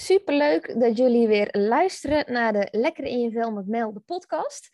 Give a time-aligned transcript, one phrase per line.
[0.00, 4.70] Superleuk dat jullie weer luisteren naar de Lekker in je vel met Mel, de podcast.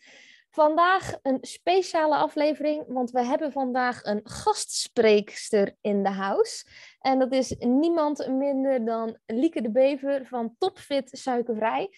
[0.49, 6.65] Vandaag een speciale aflevering, want we hebben vandaag een gastspreekster in de house.
[6.99, 11.89] En dat is niemand minder dan Lieke de Bever van Topfit Suikervrij.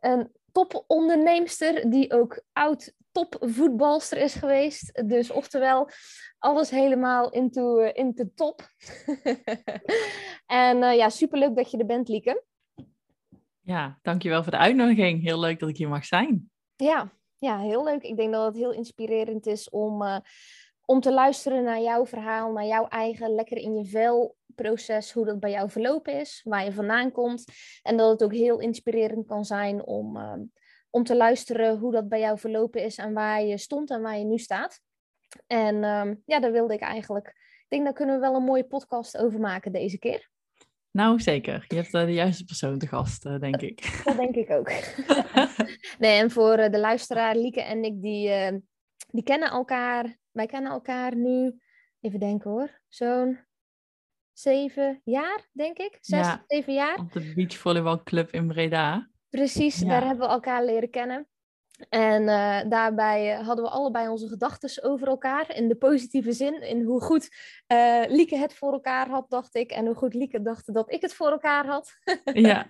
[0.00, 5.08] Een toponderneemster die ook oud topvoetbalster is geweest.
[5.08, 5.90] Dus oftewel,
[6.38, 8.60] alles helemaal into, uh, into top.
[10.46, 12.46] en uh, ja, superleuk dat je er bent, Lieke.
[13.68, 15.22] Ja, dankjewel voor de uitnodiging.
[15.22, 16.50] Heel leuk dat ik hier mag zijn.
[16.76, 18.02] Ja, ja heel leuk.
[18.02, 20.18] Ik denk dat het heel inspirerend is om, uh,
[20.84, 25.24] om te luisteren naar jouw verhaal, naar jouw eigen lekker in je vel proces, hoe
[25.24, 27.44] dat bij jou verlopen is, waar je vandaan komt.
[27.82, 30.34] En dat het ook heel inspirerend kan zijn om, uh,
[30.90, 34.18] om te luisteren hoe dat bij jou verlopen is en waar je stond en waar
[34.18, 34.80] je nu staat.
[35.46, 37.26] En uh, ja, daar wilde ik eigenlijk.
[37.28, 40.28] Ik denk, daar kunnen we wel een mooie podcast over maken deze keer.
[40.90, 41.64] Nou, zeker.
[41.68, 43.80] Je hebt uh, de juiste persoon te gast, uh, denk ik.
[44.04, 44.70] Dat denk ik ook.
[46.04, 48.30] nee, en voor uh, de luisteraar, Lieke en ik, die,
[49.08, 50.16] die kennen elkaar.
[50.30, 51.58] Wij kennen elkaar nu,
[52.00, 53.38] even denken hoor, zo'n
[54.32, 55.98] zeven jaar, denk ik.
[56.00, 56.98] Zes, Ja, zeven jaar.
[56.98, 59.10] Op de beachvolleybalclub in Breda.
[59.30, 59.88] Precies, Ja.
[59.88, 61.28] daar hebben we elkaar leren kennen.
[61.88, 65.56] En eh, daarbij eh, hadden we allebei onze gedachten over elkaar.
[65.56, 66.62] In de positieve zin.
[66.62, 67.28] In hoe goed
[67.66, 69.70] eh, Lieke het voor elkaar had, dacht ik.
[69.70, 71.96] En hoe goed Lieke dacht dat ik het voor elkaar had.
[72.32, 72.66] Ja,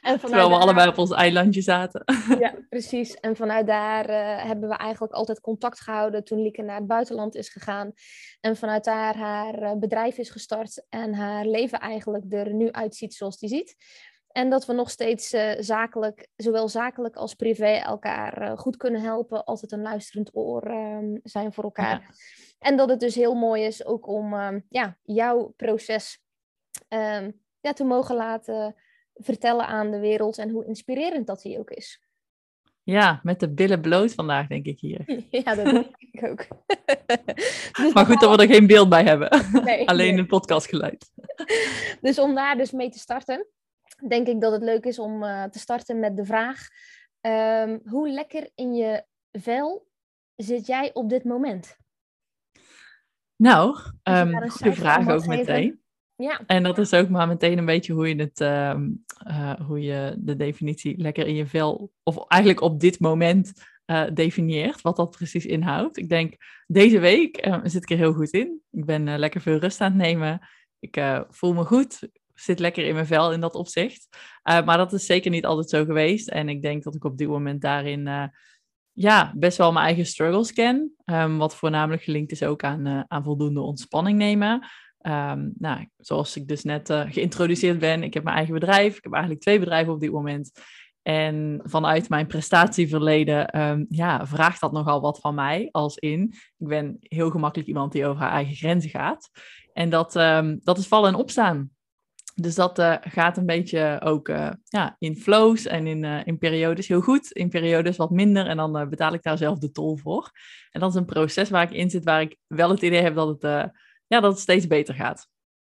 [0.00, 2.04] en terwijl we daar- allebei op ons eilandje zaten.
[2.38, 3.14] Ja, precies.
[3.14, 4.08] En vanuit daar
[4.46, 7.92] hebben we eigenlijk altijd contact gehouden toen Lieke naar het buitenland is gegaan.
[8.40, 13.38] En vanuit daar haar bedrijf is gestart en haar leven eigenlijk er nu uitziet zoals
[13.38, 13.76] die ziet.
[14.32, 19.00] En dat we nog steeds eh, zakelijk, zowel zakelijk als privé, elkaar eh, goed kunnen
[19.00, 19.44] helpen.
[19.44, 22.00] Altijd een luisterend oor ehm, zijn voor elkaar.
[22.00, 22.14] Ja.
[22.58, 26.22] En dat het dus heel mooi is ook om ehm, ja, jouw proces
[26.88, 28.74] ehm, ja, te mogen laten
[29.14, 30.38] vertellen aan de wereld.
[30.38, 32.08] En hoe inspirerend dat die ook is.
[32.82, 35.04] Ja, met de billen bloot vandaag, denk ik hier.
[35.30, 36.46] Ja, dat denk ik ook.
[37.72, 39.62] dus, Maar goed dat we er geen beeld bij hebben.
[39.64, 40.18] Nee, Alleen nee.
[40.18, 41.10] een podcastgeluid.
[42.00, 43.46] dus om daar dus mee te starten,
[44.08, 46.68] denk ik dat het leuk is om eh, te starten met de vraag:
[47.20, 49.88] ehm, hoe lekker in je vel
[50.36, 51.76] zit jij op dit moment?
[53.36, 55.80] Nou, een goede vraag ook meteen.
[56.14, 58.90] Ja, En dat is ook maar meteen een beetje hoe je, het, ehm,
[59.26, 63.52] eh, hoe je de definitie lekker in je vel, of eigenlijk op dit moment
[63.84, 65.96] eh, definieert, wat dat precies inhoudt.
[65.96, 66.34] Ik denk,
[66.66, 68.62] deze week zit ik er heel goed in.
[68.70, 70.40] Ik ben lekker veel rust aan het nemen.
[70.78, 72.08] Ik voel me goed,
[72.40, 74.08] zit lekker in mijn vel in dat opzicht.
[74.42, 76.28] Eh, maar dat is zeker niet altijd zo geweest.
[76.28, 78.24] En ik denk dat ik op dit moment daarin eh,
[78.92, 80.94] ja, best wel mijn eigen struggles ken.
[81.04, 84.66] Ehm, wat voornamelijk gelinkt is ook aan, eh, aan voldoende ontspanning nemen.
[84.98, 88.96] Ehm, nou, zoals ik dus net geïntroduceerd ben, ik heb mijn eigen bedrijf.
[88.96, 90.50] Ik heb eigenlijk twee bedrijven op dit moment.
[91.02, 95.68] En vanuit mijn prestatieverleden ehm, ja, vraagt dat nogal wat van mij.
[95.70, 99.30] Als in, ik ben heel gemakkelijk iemand die over haar eigen grenzen gaat.
[99.72, 100.12] En dat,
[100.64, 101.70] dat is vallen en opstaan.
[102.40, 106.38] Dus dat eh, gaat een beetje ook eh, ja, in flows en in, eh, in
[106.38, 108.46] periodes heel goed, in periodes wat minder.
[108.46, 110.30] En dan betaal ik daar zelf de tol voor.
[110.70, 113.14] En dat is een proces waar ik in zit, waar ik wel het idee heb
[113.14, 113.72] dat het,
[114.06, 115.28] ja, dat het steeds beter gaat.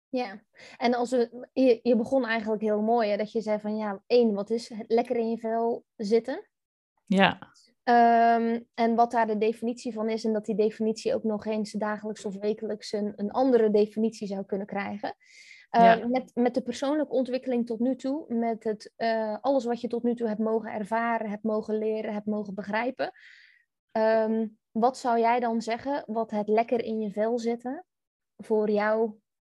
[0.08, 0.42] ja.
[0.76, 4.02] En als we, je, je begon eigenlijk heel mooi, hè, dat je zei van ja,
[4.06, 6.48] één, wat is het lekker in je vel zitten?
[7.06, 7.52] Ja,
[7.88, 11.72] Ehm, en wat daar de definitie van is, en dat die definitie ook nog eens
[11.72, 15.14] dagelijks of wekelijks een, een andere definitie zou kunnen krijgen.
[15.70, 16.06] Ja.
[16.06, 20.02] met, met de persoonlijke ontwikkeling tot nu toe, met het, eh, alles wat je tot
[20.02, 23.12] nu toe hebt mogen ervaren, hebt mogen leren, hebt mogen begrijpen.
[23.90, 27.84] Ehm, wat zou jij dan zeggen wat het lekker in je vel zitten
[28.36, 29.12] voor jou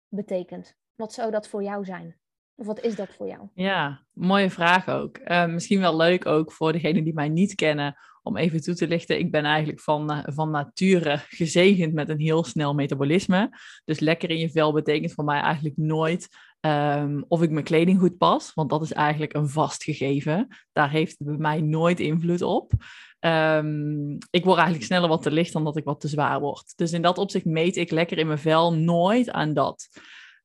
[0.07, 0.75] betekent?
[0.95, 2.19] Wat zou dat voor jou zijn?
[2.55, 3.47] Of wat is dat voor jou?
[3.53, 5.17] ja, mooie vraag ook.
[5.17, 7.95] Eh, misschien wel leuk ook voor degenen die mij niet kennen,
[8.29, 9.19] om even toe te lichten.
[9.19, 13.50] Ik ben eigenlijk van, eh, van nature gezegend met een heel snel metabolisme.
[13.85, 16.28] Dus lekker in je vel betekent voor mij eigenlijk nooit
[16.59, 20.48] ehm, of ik mijn kleding goed pas, want dat is eigenlijk een vast gegeven.
[20.71, 22.71] Daar heeft het bij mij nooit invloed op.
[23.19, 26.74] Ehm, ik word eigenlijk sneller wat te licht dan dat ik wat te zwaar word.
[26.75, 29.88] Dus in dat opzicht meet ik lekker in mijn vel nooit aan dat.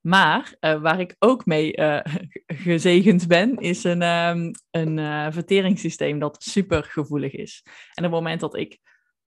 [0.06, 2.14] Maar eh, waar ik ook mee eh,
[2.66, 7.62] gezegend ben, is een, ehm, een eh, verteringssysteem dat super gevoelig is.
[7.64, 8.78] En op het moment dat ik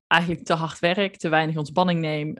[0.06, 2.34] eigenlijk te hard werk, te weinig ontspanning neem,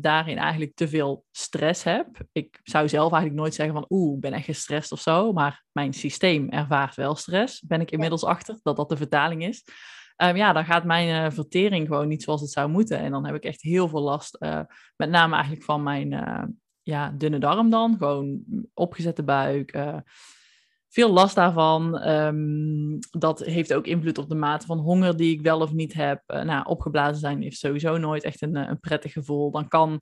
[0.00, 2.06] daarin eigenlijk te veel stress heb.
[2.32, 5.64] Ik zou zelf eigenlijk nooit zeggen van oeh, ik ben echt gestrest of zo, maar
[5.72, 7.60] mijn systeem ervaart wel stress.
[7.60, 9.64] Ben ik inmiddels achter dat dat de vertaling is.
[10.16, 12.98] Ehm, ja, dan gaat mijn eh, vertering gewoon niet zoals het zou moeten.
[12.98, 14.38] En dan heb ik echt heel veel last,
[14.96, 16.10] met name eigenlijk van mijn
[16.82, 17.96] ja, dunne darm dan.
[17.98, 18.42] Gewoon
[18.74, 19.98] opgezette buik, eh,
[20.88, 21.98] veel last daarvan.
[21.98, 25.92] Ehm, dat heeft ook invloed op de mate van honger die ik wel of niet
[25.92, 26.22] heb.
[26.26, 29.50] Uh, nou, opgeblazen zijn is sowieso nooit echt een, een prettig gevoel.
[29.50, 30.00] Dan kan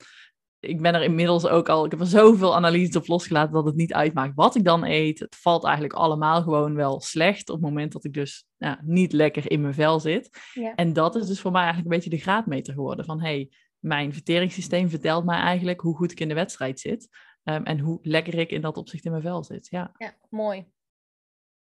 [0.61, 3.75] ik ben er inmiddels ook al, ik heb er zoveel analyses op losgelaten dat het
[3.75, 5.19] niet uitmaakt wat ik dan eet.
[5.19, 8.45] Het valt eigenlijk allemaal gewoon wel slecht op het moment dat ik dus
[8.81, 10.39] niet lekker in mijn vel zit.
[10.55, 10.75] Ja.
[10.75, 13.51] En dat is dus voor mij eigenlijk een beetje de graadmeter geworden van hey,
[13.81, 17.09] mijn verteringssysteem vertelt mij eigenlijk hoe goed ik in de wedstrijd zit.
[17.45, 19.69] Um, en hoe lekker ik in dat opzicht in mijn vel zit.
[19.69, 20.73] Ja, ja mooi.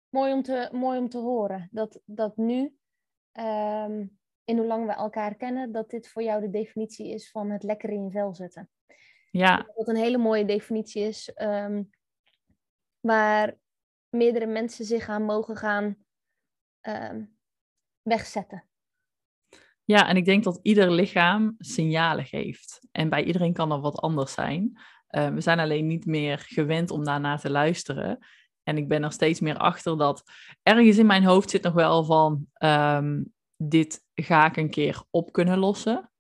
[0.08, 2.76] Mooi om te, mooi om te horen dat, dat nu,
[3.32, 7.50] um, in hoe lang we elkaar kennen, dat dit voor jou de definitie is van
[7.50, 8.70] het lekker in je vel zitten.
[9.30, 9.70] Ja.
[9.74, 11.90] Wat een hele mooie definitie is, um,
[13.00, 13.58] waar
[14.08, 16.04] meerdere mensen zich aan mogen gaan
[18.02, 18.69] wegzetten.
[19.90, 22.80] Ja, en ik denk dat ieder lichaam signalen geeft.
[22.92, 24.80] En bij iedereen kan dat wat anders zijn.
[25.10, 28.18] Uh, we zijn alleen niet meer gewend om daarnaar te luisteren.
[28.62, 30.22] En ik ben er steeds meer achter dat
[30.62, 35.32] ergens in mijn hoofd zit nog wel van: um, dit ga ik een keer op
[35.32, 36.10] kunnen lossen.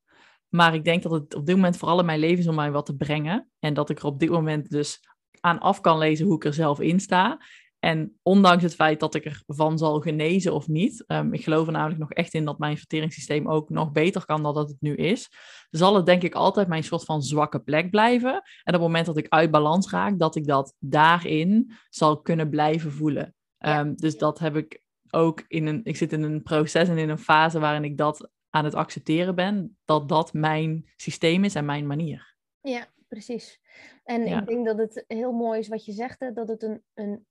[0.48, 2.70] Maar ik denk dat het op dit moment vooral in mijn leven is om mij
[2.70, 3.50] wat te brengen.
[3.58, 5.00] En dat ik er op dit moment dus
[5.40, 7.40] aan af kan lezen hoe ik er zelf in sta.
[7.80, 11.72] En ondanks het feit dat ik ervan zal genezen of niet, um, ik geloof er
[11.72, 14.94] namelijk nog echt in dat mijn verteringssysteem ook nog beter kan dan dat het nu
[14.94, 15.30] is,
[15.70, 18.32] zal het denk ik altijd mijn soort van zwakke plek blijven.
[18.32, 22.50] En op het moment dat ik uit balans raak, dat ik dat daarin zal kunnen
[22.50, 23.34] blijven voelen.
[23.58, 27.08] Um, dus dat heb ik ook in een, ik zit in een proces en in
[27.08, 31.64] een fase waarin ik dat aan het accepteren ben dat dat mijn systeem is en
[31.64, 32.36] mijn manier.
[32.60, 33.60] Ja, precies.
[34.04, 37.26] En ik denk dat het heel mooi is wat je zegt, dat het een, een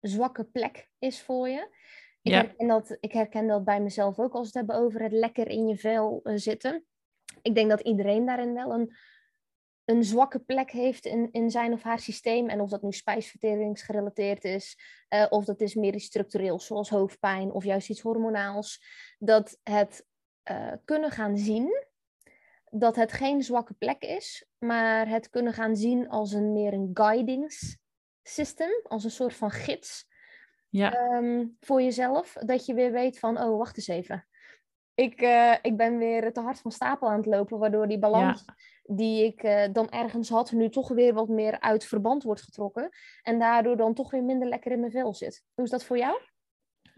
[0.00, 1.68] zwakke plek is voor je.
[2.22, 2.40] Ik, ja.
[2.40, 5.48] herken dat, ik herken dat bij mezelf ook als we het hebben over het lekker
[5.48, 6.84] in je vel uh, zitten.
[7.42, 8.96] Ik denk dat iedereen daarin wel een,
[9.84, 12.48] een zwakke plek heeft in, in zijn of haar systeem.
[12.48, 14.78] En of dat nu spijsverteringsgerelateerd is,
[15.14, 18.84] uh, of dat is meer iets structureel, zoals hoofdpijn of juist iets hormonaals.
[19.18, 20.06] Dat het
[20.50, 21.86] uh, kunnen gaan zien
[22.70, 26.90] dat het geen zwakke plek is, maar het kunnen gaan zien als een meer een
[26.94, 27.78] guidings
[28.28, 30.06] system, als een soort van gids
[30.68, 31.16] ja.
[31.16, 32.32] um, voor jezelf.
[32.32, 34.26] Dat je weer weet van, oh, wacht eens even.
[34.94, 38.44] Ik, uh, ik ben weer te hard van stapel aan het lopen, waardoor die balans
[38.46, 38.54] ja.
[38.94, 42.88] die ik uh, dan ergens had, nu toch weer wat meer uit verband wordt getrokken.
[43.22, 45.44] En daardoor dan toch weer minder lekker in mijn vel zit.
[45.54, 46.20] Hoe is dat voor jou?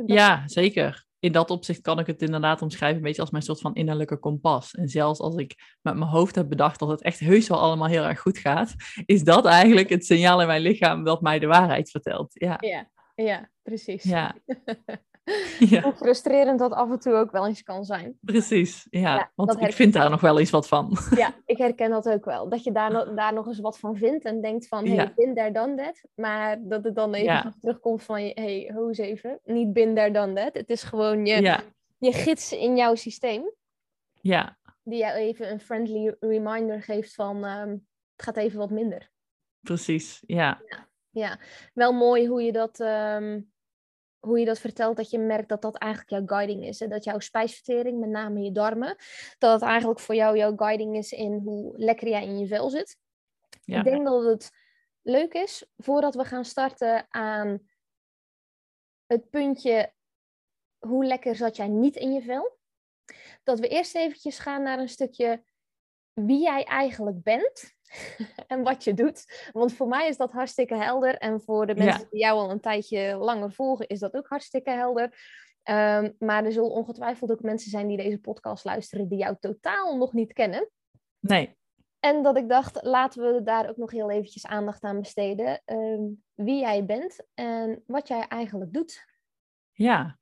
[0.07, 3.61] Ja, zeker in dat opzicht kan ik het inderdaad omschrijven een beetje als mijn soort
[3.61, 4.75] van innerlijke kompas.
[4.75, 7.89] En zelfs als ik met mijn hoofd heb bedacht dat het echt heus wel allemaal
[7.89, 8.75] heel erg goed gaat,
[9.07, 12.31] is dat eigenlijk het signaal in mijn lichaam dat mij de waarheid vertelt.
[12.35, 14.03] Ja, ja, ja precies.
[14.03, 14.35] Ja.
[15.59, 15.81] ja.
[15.83, 18.19] Hoe frustrerend dat af en toe ook wel eens kan zijn.
[18.21, 19.15] Precies, ja.
[19.15, 20.97] ja want ik vind daar nog wel eens wat van.
[21.17, 22.49] Ja, ik herken dat ook wel.
[22.49, 25.13] Dat je daar, no daar nog eens wat van vindt en denkt van, hey, ja.
[25.17, 26.01] bin there, done that.
[26.15, 29.41] Maar dat het dan even terugkomt van, hey, ho eens even.
[29.45, 30.55] Niet bin there, done that.
[30.55, 31.61] Het is gewoon je,
[31.99, 33.53] je gids in jouw systeem.
[34.21, 34.59] Ja.
[34.83, 37.71] Die jou even een friendly reminder geeft van, um,
[38.17, 39.11] het gaat even wat minder.
[39.61, 40.63] Precies, ja.
[41.11, 41.39] Ja,
[41.75, 42.81] wel mooi hoe je dat...
[42.81, 43.50] Um,
[44.21, 46.81] hoe je dat vertelt, dat je merkt dat dat eigenlijk jouw guiding is.
[46.81, 46.89] Hè?
[46.89, 48.97] Dat jouw spijsvertering, met name je darmen,
[49.39, 52.71] dat het eigenlijk voor jou jouw guiding is in hoe lekker jij in je vel
[52.71, 52.97] zit.
[53.65, 53.79] Ja.
[53.79, 54.51] Ik denk dat het
[55.03, 57.69] leuk is, voordat we gaan starten aan
[59.07, 59.93] het puntje
[60.79, 62.59] hoe lekker zat jij niet in je vel,
[63.43, 65.43] dat we eerst eventjes gaan naar een stukje
[66.13, 67.75] wie jij eigenlijk bent
[68.47, 69.49] en wat je doet.
[69.53, 71.15] Want voor mij is dat hartstikke helder.
[71.15, 74.71] En voor de mensen die jou al een tijdje langer volgen, is dat ook hartstikke
[74.71, 75.05] helder.
[75.65, 79.97] Um, maar er zullen ongetwijfeld ook mensen zijn die deze podcast luisteren, die jou totaal
[79.97, 80.71] nog niet kennen.
[81.19, 81.59] Nee.
[82.01, 85.63] En dat ik dacht, laten we daar ook nog heel eventjes aandacht aan besteden.
[85.65, 89.05] Um, wie jij bent en wat jij eigenlijk doet.
[89.73, 90.19] Ja,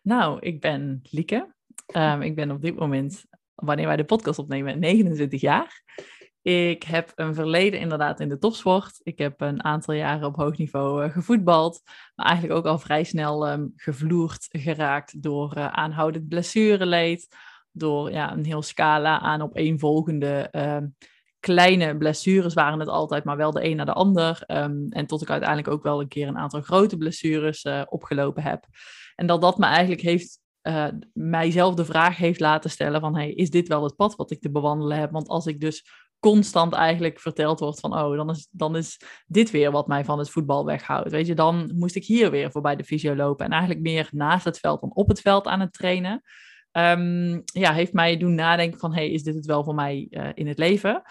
[0.00, 1.54] nou, ik ben Lieke.
[1.96, 3.24] Um, ik ben op dit moment,
[3.54, 5.82] wanneer wij de podcast opnemen, 29 jaar.
[6.42, 9.00] Ik heb een verleden inderdaad in de topsport.
[9.02, 11.80] Ik heb een aantal jaren op hoog niveau uh, gevoetbald.
[12.14, 17.36] Maar eigenlijk ook al vrij snel um, gevloerd geraakt door uh, aanhoudend blessureleed.
[17.72, 20.96] Door ja, een heel scala aan opeenvolgende um,
[21.40, 24.42] kleine blessures waren het altijd, maar wel de een na de ander.
[24.46, 28.42] Um, en tot ik uiteindelijk ook wel een keer een aantal grote blessures uh, opgelopen
[28.42, 28.64] heb.
[29.14, 30.40] En dat dat me eigenlijk heeft
[31.12, 34.40] mijzelf de vraag heeft laten stellen van hey, is dit wel het pad wat ik
[34.40, 35.10] te bewandelen heb?
[35.10, 35.84] Want als ik dus
[36.20, 40.18] constant eigenlijk verteld wordt van, oh, dan is, dan is dit weer wat mij van
[40.18, 41.10] het voetbal weghoudt.
[41.10, 44.44] Weet je, dan moest ik hier weer voorbij de fysio lopen en eigenlijk meer naast
[44.44, 46.22] het veld dan op het veld aan het trainen.
[46.72, 50.28] Um, ja, heeft mij doen nadenken van, hey, is dit het wel voor mij uh,
[50.34, 51.02] in het leven?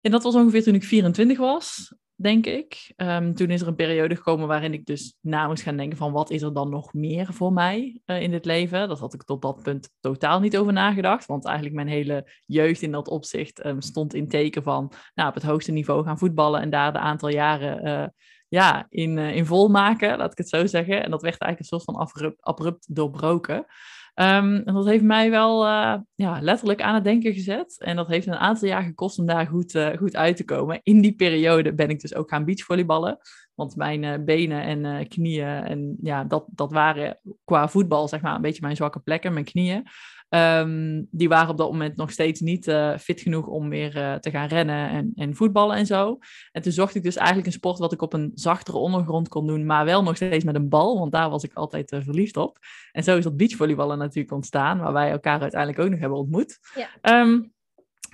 [0.00, 1.94] En dat was ongeveer toen ik 24 was.
[2.22, 2.92] Denk ik.
[2.96, 6.12] Ehm, toen is er een periode gekomen waarin ik dus na moest gaan denken van
[6.12, 8.88] wat is er dan nog meer voor mij uh, in dit leven.
[8.88, 11.26] Dat had ik tot dat punt totaal niet over nagedacht.
[11.26, 15.34] Want eigenlijk mijn hele jeugd in dat opzicht um, stond in teken van nou, op
[15.34, 18.06] het hoogste niveau gaan voetballen en daar de aantal jaren uh,
[18.48, 21.04] ja, in, uh, in vol maken, laat ik het zo zeggen.
[21.04, 23.66] En dat werd eigenlijk een soort van abrupt doorbroken.
[24.14, 27.76] Um, en dat heeft mij wel uh, ja, letterlijk aan het denken gezet.
[27.78, 30.80] En dat heeft een aantal jaar gekost om daar goed, uh, goed uit te komen.
[30.82, 33.18] In die periode ben ik dus ook gaan beachvolleyballen.
[33.54, 38.34] Want mijn uh, benen en knieën, en ja, dat, dat waren qua voetbal zeg maar
[38.34, 39.86] een beetje mijn zwakke plekken, mijn knieën.
[40.34, 44.14] Um, die waren op dat moment nog steeds niet uh, fit genoeg om weer uh,
[44.14, 46.18] te gaan rennen en, en, voetballen en zo.
[46.52, 49.46] En toen zocht ik dus eigenlijk een sport wat ik op een zachtere ondergrond kon
[49.46, 52.36] doen, maar wel nog steeds met een bal, want daar was ik altijd uh, verliefd
[52.36, 52.58] op.
[52.92, 56.58] En zo is dat beachvolleyballen natuurlijk ontstaan, waar wij elkaar uiteindelijk ook nog hebben ontmoet.
[56.74, 57.20] Ja.
[57.20, 57.52] Um,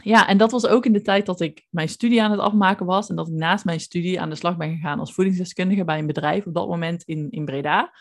[0.03, 2.87] ja, en dat was ook in de tijd dat ik mijn studie aan het afmaken
[2.87, 5.99] was en dat ik naast mijn studie aan de slag ben gegaan als voedingsdeskundige bij
[5.99, 7.93] een bedrijf op dat moment in, in Breda.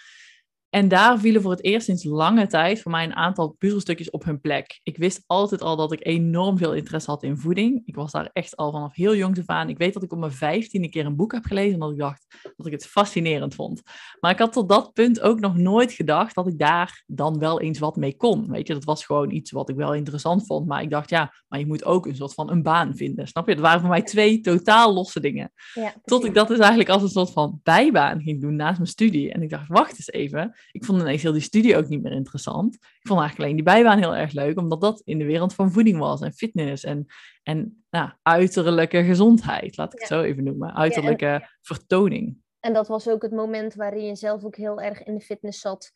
[0.69, 4.23] En daar vielen voor het eerst sinds lange tijd voor mij een aantal puzzelstukjes op
[4.23, 4.79] hun plek.
[4.83, 7.81] Ik wist altijd al dat ik enorm veel interesse had in voeding.
[7.85, 9.69] Ik was daar echt al vanaf heel jong af aan.
[9.69, 11.97] Ik weet dat ik op mijn vijftiende keer een boek heb gelezen en dat ik
[11.97, 13.81] dacht dat ik het fascinerend vond.
[14.19, 17.61] Maar ik had tot dat punt ook nog nooit gedacht dat ik daar dan wel
[17.61, 18.51] eens wat mee kon.
[18.51, 20.67] Weet je, dat was gewoon iets wat ik wel interessant vond.
[20.67, 23.27] Maar ik dacht, ja, maar je moet ook een soort van een baan vinden.
[23.27, 23.53] Snap je?
[23.53, 25.51] Dat waren voor mij twee totaal losse dingen.
[25.73, 28.89] Ja, tot ik dat dus eigenlijk als een soort van bijbaan ging doen naast mijn
[28.89, 29.31] studie.
[29.31, 32.11] En ik dacht, wacht eens even ik vond ineens heel die studie ook niet meer
[32.11, 32.75] interessant.
[32.75, 35.71] Ik vond eigenlijk alleen die bijbaan heel erg leuk, omdat dat in de wereld van
[35.71, 37.05] voeding was en fitness en,
[37.43, 40.75] en nou, uiterlijke gezondheid, laat ik het zo even noemen.
[40.75, 42.37] Uiterlijke vertoning.
[42.59, 45.59] En dat was ook het moment waarin je zelf ook heel erg in de fitness
[45.59, 45.91] zat.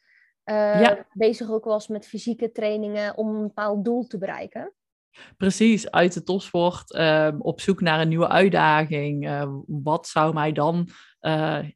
[0.45, 4.73] Uh, bezig ook was met fysieke trainingen om een bepaald doel te bereiken.
[5.37, 9.27] Precies, uit de topsport, uh, op zoek naar een nieuwe uitdaging.
[9.27, 10.87] Uh, wat zou mij dan,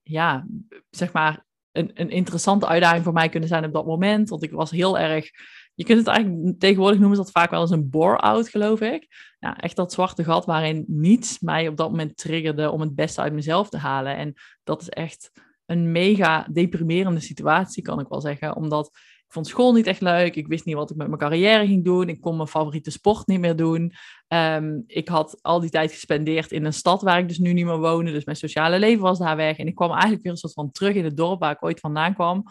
[0.03, 0.47] ja,
[0.89, 1.45] zeg maar,
[1.75, 4.29] een, een interessante uitdaging voor mij kunnen zijn op dat moment.
[4.29, 5.29] Want ik was heel erg.
[5.73, 9.07] Je kunt het eigenlijk tegenwoordig noemen dat vaak wel eens een bore-out, geloof ik.
[9.39, 13.21] Ja, echt dat zwarte gat waarin niets mij op dat moment triggerde om het beste
[13.21, 14.17] uit mezelf te halen.
[14.17, 15.31] En dat is echt
[15.65, 18.55] een mega deprimerende situatie, kan ik wel zeggen.
[18.55, 18.91] Omdat
[19.27, 20.35] vond school niet echt leuk.
[20.35, 22.09] Ik wist niet wat ik met mijn carrière ging doen.
[22.09, 23.93] Ik kon mijn favoriete sport niet meer doen.
[24.27, 27.65] Um, ik had al die tijd gespendeerd in een stad waar ik dus nu niet
[27.65, 28.11] meer woonde.
[28.11, 29.57] Dus mijn sociale leven was daar weg.
[29.57, 31.79] En ik kwam eigenlijk weer een soort van terug in het dorp waar ik ooit
[31.79, 32.43] vandaan kwam.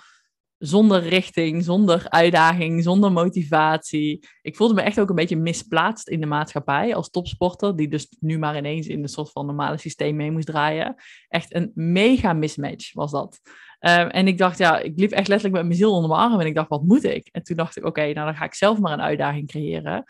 [0.59, 4.29] Zonder richting, zonder uitdaging, zonder motivatie.
[4.43, 8.17] Ik voelde me echt ook een beetje misplaatst in de maatschappij als topsporter, die dus
[8.21, 10.95] nu maar ineens in een soort van normale systeem mee moest draaien.
[11.29, 13.41] Echt een mega mismatch was dat.
[13.87, 16.41] Um, en ik dacht, ja, ik liep echt letterlijk met mijn ziel onder mijn arm
[16.41, 17.29] en ik dacht, wat moet ik?
[17.33, 20.05] En toen dacht ik, oké, nou dan ga ik zelf maar een uitdaging creëren.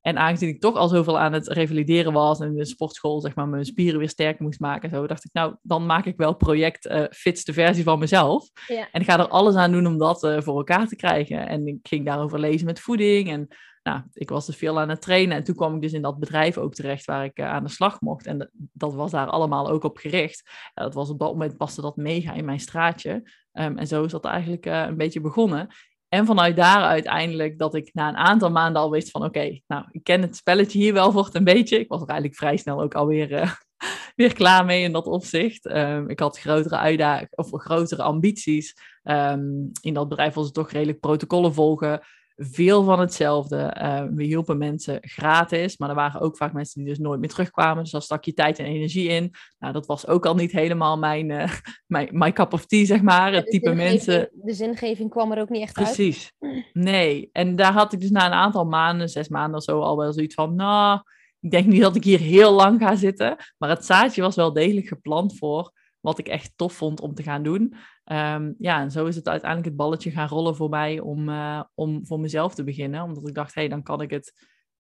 [0.00, 3.34] En aangezien ik toch al zoveel aan het revalideren was en in de sportschool zeg
[3.34, 6.34] maar mijn spieren weer sterker moest maken, zo dacht ik, nou dan maak ik wel
[6.34, 8.48] project uh, fitste versie van mezelf.
[8.66, 8.88] Ja.
[8.92, 11.48] En ik ga er alles aan doen om dat uh, voor elkaar te krijgen.
[11.48, 13.48] En ik ging daarover lezen met voeding en
[13.86, 16.18] nou, ik was dus veel aan het trainen en toen kwam ik dus in dat
[16.18, 18.26] bedrijf ook terecht waar ik uh, aan de slag mocht.
[18.26, 20.42] En dat was daar allemaal ook op gericht.
[20.46, 23.10] Uh, dat was op dat moment paste dat mega in mijn straatje.
[23.52, 25.68] Um, en zo is dat eigenlijk uh, een beetje begonnen.
[26.08, 29.84] En vanuit daar uiteindelijk dat ik na een aantal maanden al wist van oké, nou,
[29.90, 31.78] ik ken het spelletje hier wel voor een beetje.
[31.78, 33.58] Ik was er eigenlijk vrij snel ook alweer
[34.16, 35.70] weer klaar mee in dat opzicht.
[35.70, 38.74] Um, ik had grotere uitdagingen of grotere ambities.
[39.02, 42.00] Um, in dat bedrijf was het toch redelijk protocollen volgen
[42.36, 43.76] veel van hetzelfde.
[43.80, 47.28] Uh, we hielpen mensen gratis, maar er waren ook vaak mensen die dus nooit meer
[47.28, 47.82] terugkwamen.
[47.82, 49.34] Dus daar stak je tijd en energie in.
[49.58, 51.52] Nou, dat was ook al niet helemaal mijn, uh,
[51.86, 53.32] mijn, mijn cup of tea, zeg maar.
[53.32, 54.30] Het type mensen.
[54.32, 55.96] De zingeving kwam er ook niet echt Precies.
[55.96, 56.34] uit.
[56.38, 56.70] Precies.
[56.72, 57.28] Nee.
[57.32, 60.12] En daar had ik dus na een aantal maanden, zes maanden of zo, al wel
[60.12, 61.00] zoiets van, nou,
[61.40, 63.36] ik denk niet dat ik hier heel lang ga zitten.
[63.58, 67.22] Maar het zaadje was wel degelijk geplant voor wat ik echt tof vond om te
[67.22, 67.74] gaan doen.
[68.12, 71.62] Um, ja, en zo is het uiteindelijk het balletje gaan rollen voor mij om, uh,
[71.74, 73.02] om voor mezelf te beginnen.
[73.02, 74.32] Omdat ik dacht, hé, hey, dan kan ik het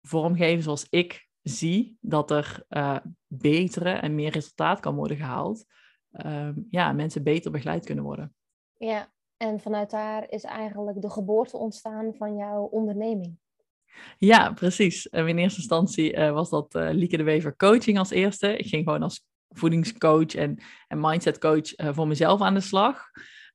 [0.02, 2.98] vormgeven zoals ik zie dat er uh,
[3.28, 5.66] betere en meer resultaat kan worden gehaald.
[6.26, 8.34] Um, ja, mensen beter begeleid kunnen worden.
[8.78, 13.38] Ja, en vanuit daar is eigenlijk de geboorte ontstaan van jouw onderneming.
[14.18, 15.06] Ja, precies.
[15.06, 18.58] in eerste instantie uh, was dat uh, Lieke de Wever coaching als eerste.
[18.58, 23.04] Ik ging gewoon als voedingscoach en, en mindsetcoach uh, voor mezelf aan de slag.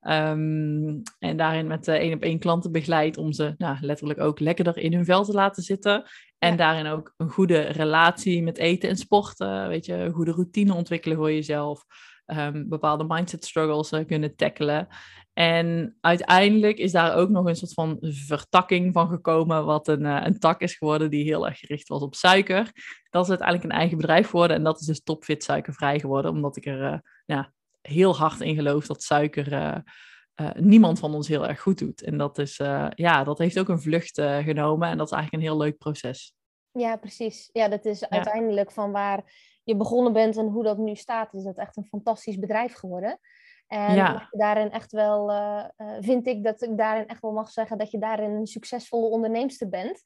[0.01, 4.41] Um, en daarin met uh, één op één klanten begeleid om ze nou, letterlijk ook
[4.41, 6.05] lekkerder in hun vel te laten zitten.
[6.39, 9.69] En daarin ook een goede relatie met eten en sporten.
[9.69, 11.85] Weet je, een goede routine ontwikkelen voor jezelf.
[12.27, 14.89] Um, bepaalde mindset struggles uh, kunnen tackelen.
[15.35, 20.21] En uiteindelijk is daar ook nog een soort van vertakking van gekomen, wat een, uh,
[20.25, 22.71] een tak is geworden die heel erg gericht was op suiker.
[23.11, 26.57] Dat is uiteindelijk een eigen bedrijf geworden en dat is dus Topfit suikervrij geworden, omdat
[26.57, 31.47] ik er uh, ja, heel hard in geloof dat suiker uh, niemand van ons heel
[31.47, 32.03] erg goed doet.
[32.03, 32.57] En dat, is,
[32.95, 36.35] ja, dat heeft ook een vlucht genomen en dat is eigenlijk een heel leuk proces.
[36.73, 37.51] Ja, precies.
[37.53, 39.33] Ja, dat is uiteindelijk van waar
[39.65, 43.19] je begonnen bent en hoe dat nu staat, is dat echt een fantastisch bedrijf geworden.
[43.67, 44.29] En ja.
[44.31, 45.65] daarin echt wel, uh,
[46.01, 49.69] vind ik dat ik daarin echt wel mag zeggen dat je daarin een succesvolle onderneemster
[49.69, 50.03] bent.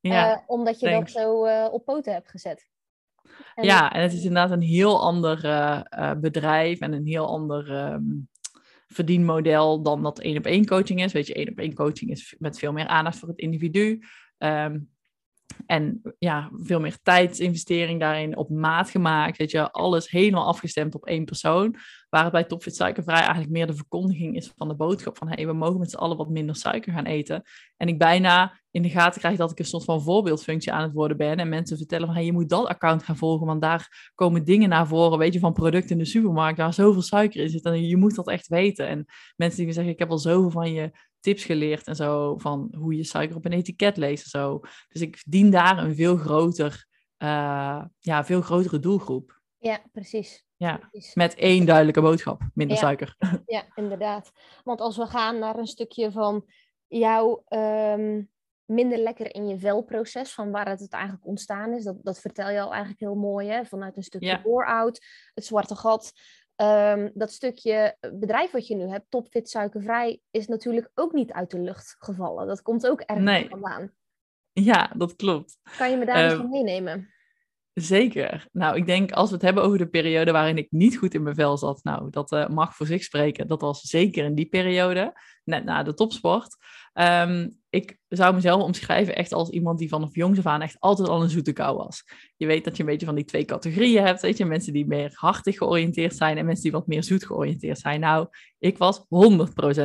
[0.00, 2.68] Ja, uh, omdat je dat zo op poten hebt gezet.
[3.54, 5.36] En ja, en het is inderdaad een heel ander
[6.20, 8.28] bedrijf en een heel ander um,
[8.86, 11.12] verdienmodel dan dat één op één coaching is.
[11.12, 14.02] Weet je, één op één coaching is met veel meer aandacht voor het individu.
[14.38, 14.90] Um,
[15.66, 19.36] en ja, veel meer tijdsinvestering daarin op maat gemaakt.
[19.36, 21.76] Weet je, alles helemaal afgestemd op één persoon.
[22.08, 25.46] Waar het bij Topfit Suikervrij eigenlijk meer de verkondiging is van de boodschap van hey,
[25.46, 27.42] we mogen met z'n allen wat minder suiker gaan eten.
[27.76, 30.92] En ik bijna in de gaten krijg dat ik een soort van voorbeeldfunctie aan het
[30.92, 31.36] worden ben.
[31.36, 34.68] En mensen vertellen van hey, je moet dat account gaan volgen, want daar komen dingen
[34.68, 37.64] naar voren, weet je, van producten in de supermarkt waar zoveel suiker in zit.
[37.64, 38.88] En je moet dat echt weten.
[38.88, 39.04] En
[39.36, 42.74] mensen die me zeggen, ik heb al zoveel van je tips geleerd en zo van
[42.76, 44.60] hoe je suiker op een etiket leest en zo.
[44.88, 46.86] Dus ik dien daar een veel groter,
[47.18, 49.40] uh, ja, veel grotere doelgroep.
[49.58, 50.47] Ja, precies.
[50.58, 53.16] Ja, met één duidelijke boodschap, minder suiker.
[53.46, 54.32] Ja, inderdaad.
[54.64, 56.44] Want als we gaan naar een stukje van
[56.86, 58.30] jouw um,
[58.64, 62.50] minder lekker in je velproces, van waar het, het eigenlijk ontstaan is, dat, dat vertel
[62.50, 63.64] je al eigenlijk heel mooi, hè?
[63.64, 64.42] vanuit een stukje ja.
[64.42, 65.00] bore-out,
[65.34, 66.12] het zwarte gat.
[66.56, 71.50] Um, dat stukje bedrijf wat je nu hebt, Topfit Suikervrij, is natuurlijk ook niet uit
[71.50, 72.46] de lucht gevallen.
[72.46, 73.48] Dat komt ook ergens nee.
[73.48, 73.92] vandaan.
[74.52, 75.58] Ja, dat klopt.
[75.76, 77.08] Kan je me daar eens uh, van meenemen?
[77.80, 78.46] Zeker.
[78.52, 81.22] Nou, ik denk als we het hebben over de periode waarin ik niet goed in
[81.22, 83.48] mijn vel zat, nou, dat uh, mag voor zich spreken.
[83.48, 86.56] Dat was zeker in die periode, net na de topsport.
[86.94, 91.08] Um, ik zou mezelf omschrijven echt als iemand die vanaf jongs af aan echt altijd
[91.08, 92.04] al een zoete kou was.
[92.36, 94.86] Je weet dat je een beetje van die twee categorieën hebt, weet je, mensen die
[94.86, 98.00] meer hartig georiënteerd zijn en mensen die wat meer zoet georiënteerd zijn.
[98.00, 98.26] Nou,
[98.58, 99.04] ik was 100%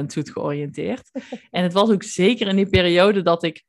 [0.05, 1.11] zoet georiënteerd.
[1.51, 3.63] En het was ook zeker in die periode dat ik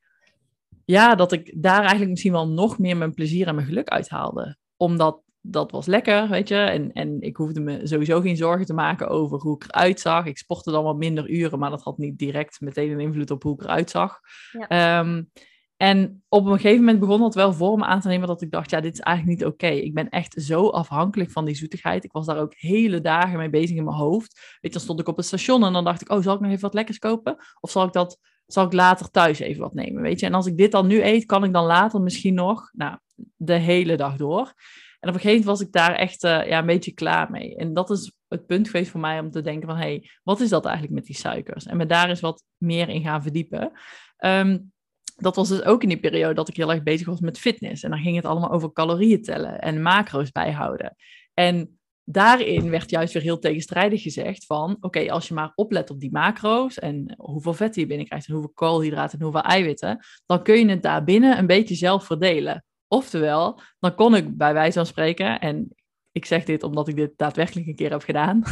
[0.85, 4.57] ja, dat ik daar eigenlijk misschien wel nog meer mijn plezier en mijn geluk uithaalde.
[4.77, 6.55] Omdat dat was lekker, weet je.
[6.55, 10.25] En, en ik hoefde me sowieso geen zorgen te maken over hoe ik eruit zag.
[10.25, 13.43] Ik sportte dan wat minder uren, maar dat had niet direct meteen een invloed op
[13.43, 14.19] hoe ik eruit zag.
[14.67, 14.99] Ja.
[14.99, 15.29] Um,
[15.77, 18.51] en op een gegeven moment begon dat wel voor me aan te nemen dat ik
[18.51, 19.67] dacht, ja, dit is eigenlijk niet oké.
[19.67, 22.03] Ik ben echt zo afhankelijk van die zoetigheid.
[22.03, 24.33] Ik was daar ook hele dagen mee bezig in mijn hoofd.
[24.33, 26.39] Weet je, dan stond ik op het station en dan dacht ik, oh, zal ik
[26.39, 27.37] nog even wat lekkers kopen?
[27.59, 30.25] Of zal ik dat zal ik later thuis even wat nemen, weet je.
[30.25, 32.97] En als ik dit dan nu eet, kan ik dan later misschien nog, nou,
[33.35, 34.53] de hele dag door.
[34.99, 37.55] En op een gegeven moment was ik daar echt uh, ja, een beetje klaar mee.
[37.55, 40.39] En dat is het punt geweest voor mij om te denken van, hé, hey, wat
[40.39, 41.65] is dat eigenlijk met die suikers?
[41.65, 43.71] En me daar eens wat meer in gaan verdiepen.
[44.17, 44.73] Um,
[45.15, 47.83] dat was dus ook in die periode dat ik heel erg bezig was met fitness.
[47.83, 50.95] En dan ging het allemaal over calorieën tellen en macro's bijhouden.
[51.33, 51.74] En
[52.05, 56.11] daarin werd juist weer heel tegenstrijdig gezegd van, oké, als je maar oplet op die
[56.11, 60.69] macro's en hoeveel vet je binnenkrijgt en hoeveel koolhydraten en hoeveel eiwitten, dan kun je
[60.69, 62.63] het daarbinnen een beetje zelf verdelen.
[62.87, 65.75] Oftewel, dan kon ik bij wijze van spreken, en
[66.15, 68.43] ik zeg dit omdat ik dit daadwerkelijk een keer heb gedaan.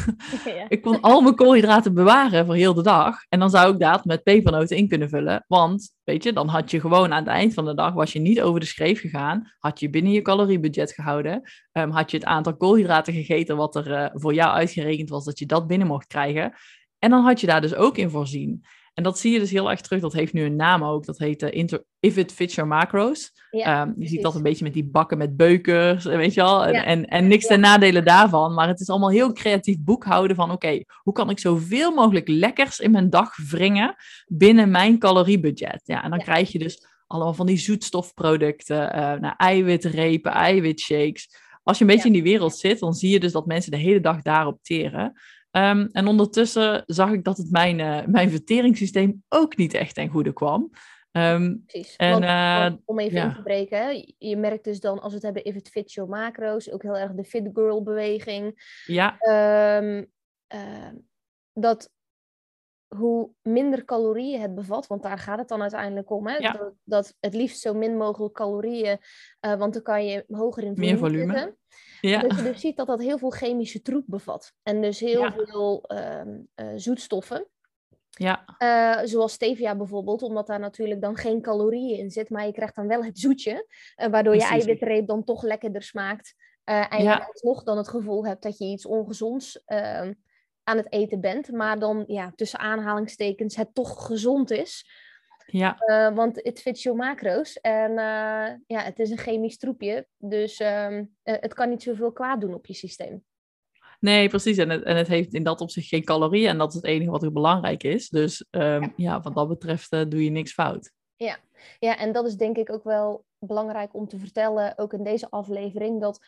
[0.46, 0.66] Ja.
[0.70, 3.16] ik kon al mijn koolhydraten bewaren voor heel de dag.
[3.30, 5.46] En dan zou ik dat met pepernoten in kunnen vullen.
[5.48, 8.20] Want, weet je, dan had je gewoon aan het eind van de dag, was je
[8.20, 9.52] niet over de schreef gegaan.
[9.60, 11.42] Had je binnen je caloriebudget gehouden.
[11.72, 15.40] Um, had je het aantal koolhydraten gegeten wat er uh, voor jou uitgerekend was, dat
[15.40, 16.54] je dat binnen mocht krijgen.
[17.00, 18.66] En dan had je daar dus ook in voorzien.
[18.94, 20.02] En dat zie je dus heel erg terug.
[20.02, 21.06] Dat heeft nu een naam ook.
[21.06, 23.32] Dat heet uh, inter If It Fits Your Macros.
[23.52, 26.66] Ja, um, je ziet dat een beetje met die bakken met beukers, weet je wel.
[26.66, 28.54] En, en, en, niks ten nadelen daarvan.
[28.54, 30.52] Maar het is allemaal heel creatief boekhouden van...
[30.52, 33.96] oké, hoe kan ik zoveel mogelijk lekkers in mijn dag wringen...
[34.26, 35.82] binnen mijn caloriebudget?
[35.84, 38.96] Ja, en dan krijg je dus allemaal van die zoetstofproducten...
[38.96, 41.42] Uh, nou, eiwitrepen, eiwitshakes...
[41.64, 43.78] Als je een beetje in die wereld zit, dan zie je dus dat mensen de
[43.78, 45.14] hele dag daarop teren.
[45.58, 50.10] Um, en ondertussen zag ik dat het mijn, uh, mijn verteringssysteem ook niet echt ten
[50.10, 50.72] goede kwam.
[51.12, 51.96] Um, Precies.
[51.96, 53.24] En, want, uh, om even ja.
[53.24, 56.10] in te breken, je merkt dus dan als we het hebben if it fits your
[56.10, 58.62] macro's, ook heel erg de fit girl beweging.
[58.86, 59.16] Ja.
[59.78, 60.12] Um,
[60.56, 60.90] uh,
[61.54, 61.92] dat
[62.96, 66.28] hoe minder calorieën het bevat, want daar gaat het dan uiteindelijk om.
[66.28, 66.36] Hè?
[66.36, 66.52] Ja.
[66.52, 68.98] Dat, dat, het liefst zo min mogelijk calorieën,
[69.46, 71.34] uh, want dan kan je hoger in volume, Meer volume.
[71.34, 71.58] Zitten.
[72.02, 72.22] Ja.
[72.22, 74.54] Dat je dus ziet dat dat heel veel chemische troep bevat.
[74.64, 75.32] En dus heel ja.
[75.32, 76.22] veel uh,
[76.56, 77.48] uh, zoetstoffen.
[78.10, 78.46] Ja.
[78.60, 82.76] Uh, zoals stevia bijvoorbeeld, omdat daar natuurlijk dan geen calorieën in zit, maar je krijgt
[82.76, 84.50] dan wel het zoetje, waardoor Precies.
[84.50, 86.36] je eiwitreep dan toch lekkerder smaakt.
[86.64, 87.14] en ja.
[87.14, 90.14] je nog dan het gevoel hebt dat je iets ongezonds ehm,
[90.64, 94.86] aan het eten bent, maar dan ja, tussen aanhalingstekens het toch gezond is.
[95.46, 95.78] Ja.
[95.86, 97.98] Uh, want het fits je macro's en uh,
[98.68, 102.66] ja, het is een chemisch troepje, dus uh, het kan niet zoveel kwaad doen op
[102.66, 103.24] je systeem.
[104.00, 104.58] Nee, precies.
[104.58, 107.12] En het, en het heeft in dat opzicht geen calorieën en dat is het enige
[107.12, 108.10] wat er belangrijk is.
[108.10, 108.92] Dus um, ja.
[108.96, 109.22] ja.
[109.22, 110.92] wat dat betreft doe je niks fout.
[111.16, 111.38] Ja.
[111.80, 115.30] ja, en dat is denk ik ook wel belangrijk om te vertellen, ook in deze
[115.30, 116.20] aflevering, dat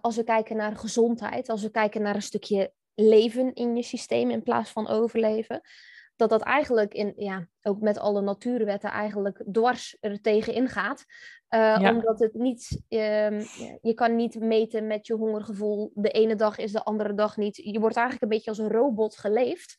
[0.00, 4.30] als we kijken naar gezondheid, als we kijken naar een stukje leven in je systeem
[4.30, 5.60] in plaats van overleven.
[6.16, 11.04] Dat dat eigenlijk in, ja, ook met alle natuurwetten eigenlijk dwars er tegenin gaat.
[11.50, 13.38] Uh, Omdat het niet, um,
[13.80, 15.90] je kan niet meten met je hongergevoel.
[15.94, 17.56] De ene dag is de andere dag niet.
[17.56, 19.76] Je wordt eigenlijk een beetje als een robot geleefd.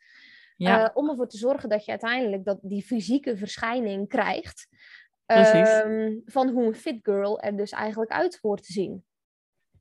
[0.56, 0.82] Ja.
[0.82, 4.68] Uh, om ervoor te zorgen dat je uiteindelijk dat die fysieke verschijning krijgt.
[5.26, 9.04] Um, van hoe een fit girl er dus eigenlijk uit hoort te zien.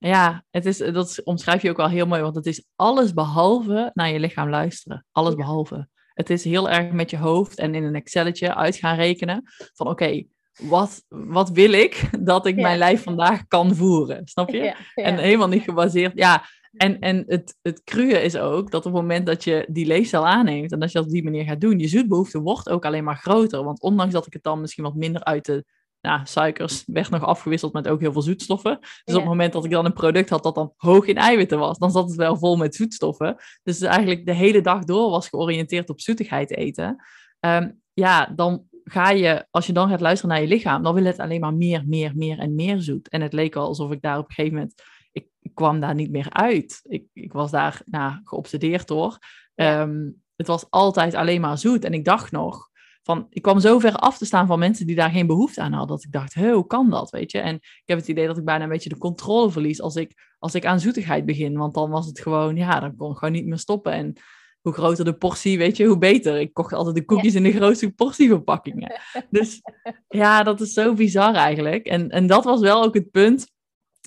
[0.02, 3.90] Ja, het is, dat omschrijf je ook wel heel mooi, want het is alles behalve
[3.94, 5.06] naar je lichaam luisteren.
[5.12, 5.88] Alles behalve.
[6.14, 9.42] Het is heel erg met je hoofd en in een Excelletje uit gaan rekenen
[9.74, 10.24] van oké,
[10.60, 14.20] wat, wat wil ik dat ik mijn lijf vandaag kan voeren?
[14.24, 14.74] Snap je?
[14.94, 16.12] En helemaal niet gebaseerd.
[16.14, 20.26] Ja, en, en het, het is ook dat op het moment dat je die leefstijl
[20.26, 23.04] aanneemt en als je dat op die manier gaat doen, je zoetbehoefte wordt ook alleen
[23.04, 23.64] maar groter.
[23.64, 25.64] Want ondanks dat ik het dan misschien wat minder uit de
[26.00, 28.78] nou, suikers werd nog afgewisseld met ook heel veel zoetstoffen.
[28.80, 31.58] Dus op het moment dat ik dan een product had dat dan hoog in eiwitten
[31.58, 33.36] was, dan zat het wel vol met zoetstoffen.
[33.62, 37.04] Dus eigenlijk de hele dag door was georiënteerd op zoetigheid eten.
[37.40, 41.04] Um, ja, dan ga je, als je dan gaat luisteren naar je lichaam, dan wil
[41.04, 43.08] het alleen maar meer, meer, meer en meer zoet.
[43.08, 44.82] En het leek al alsof ik daar op een gegeven moment,
[45.12, 46.80] ik, ik kwam daar niet meer uit.
[46.82, 49.18] Ik, ik was daar nou, geobsedeerd door.
[49.54, 51.84] Um, het was altijd alleen maar zoet.
[51.84, 52.69] En ik dacht nog,
[53.02, 55.72] van, ik kwam zo ver af te staan van mensen die daar geen behoefte aan
[55.72, 57.38] hadden, dat ik dacht, hoe kan dat, weet je?
[57.38, 60.34] En ik heb het idee dat ik bijna een beetje de controle verlies als ik,
[60.38, 63.34] als ik aan zoetigheid begin, want dan was het gewoon, ja, dan kon ik gewoon
[63.34, 63.92] niet meer stoppen.
[63.92, 64.16] En
[64.60, 66.40] hoe groter de portie, weet je, hoe beter.
[66.40, 68.92] Ik kocht altijd de koekjes in de grootste portieverpakkingen.
[69.30, 69.62] Dus
[70.08, 71.86] ja, dat is zo bizar eigenlijk.
[71.86, 73.50] En, en dat was wel ook het punt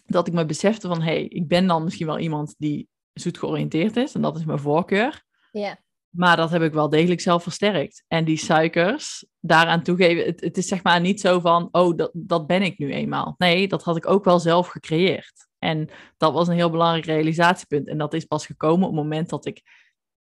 [0.06, 3.38] dat ik me besefte van, hé, hey, ik ben dan misschien wel iemand die zoet
[3.38, 5.24] georiënteerd is, en dat is mijn voorkeur.
[5.52, 5.83] Ja.
[6.16, 8.04] Maar dat heb ik wel degelijk zelf versterkt.
[8.08, 12.12] En die suikers daaraan toegeven, het, het is zeg maar niet zo van, oh, dat,
[12.14, 13.36] dat ben ik nu eenmaal.
[13.38, 15.48] Nee, dat had ik ook wel zelf gecreëerd.
[15.60, 17.88] En dat was een heel belangrijk realisatiepunt.
[17.88, 19.62] En dat is pas gekomen op het moment dat ik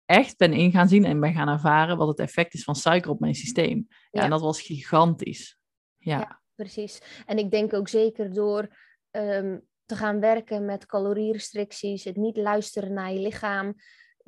[0.06, 3.12] echt ben in gaan zien en ben gaan ervaren wat het effect is van suiker
[3.12, 3.88] op mijn systeem.
[4.12, 5.58] Ja, En dat was gigantisch.
[5.98, 6.20] Ja.
[6.20, 6.42] ja.
[6.56, 7.02] precies.
[7.26, 8.78] En ik denk ook zeker door
[9.12, 13.76] um, te gaan werken met calorierestricties, het niet luisteren naar je lichaam,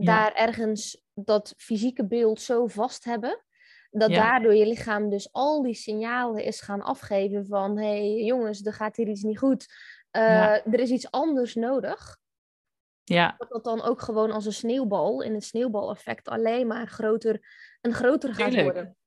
[0.06, 3.44] daar ergens dat fysieke beeld zo vast hebben.
[3.90, 7.78] Dat daardoor je lichaam dus al die signalen is gaan afgeven van...
[7.78, 9.68] hé hey, jongens, er gaat hier iets niet goed.
[10.12, 12.18] Uh, Er is iets anders nodig.
[13.04, 13.36] Ja.
[13.38, 17.40] Dat dat dan ook gewoon als een sneeuwbal, in het sneeuwbaleffect, alleen maar groter
[17.82, 18.98] en groter gaat worden.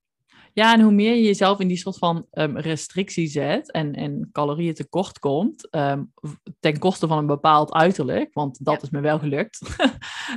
[0.55, 4.29] Ja, en hoe meer je jezelf in die soort van um, restrictie zet en, en
[4.33, 6.13] calorieën tekort komt, um,
[6.61, 9.77] ten koste van een bepaald uiterlijk, want dat is me wel gelukt.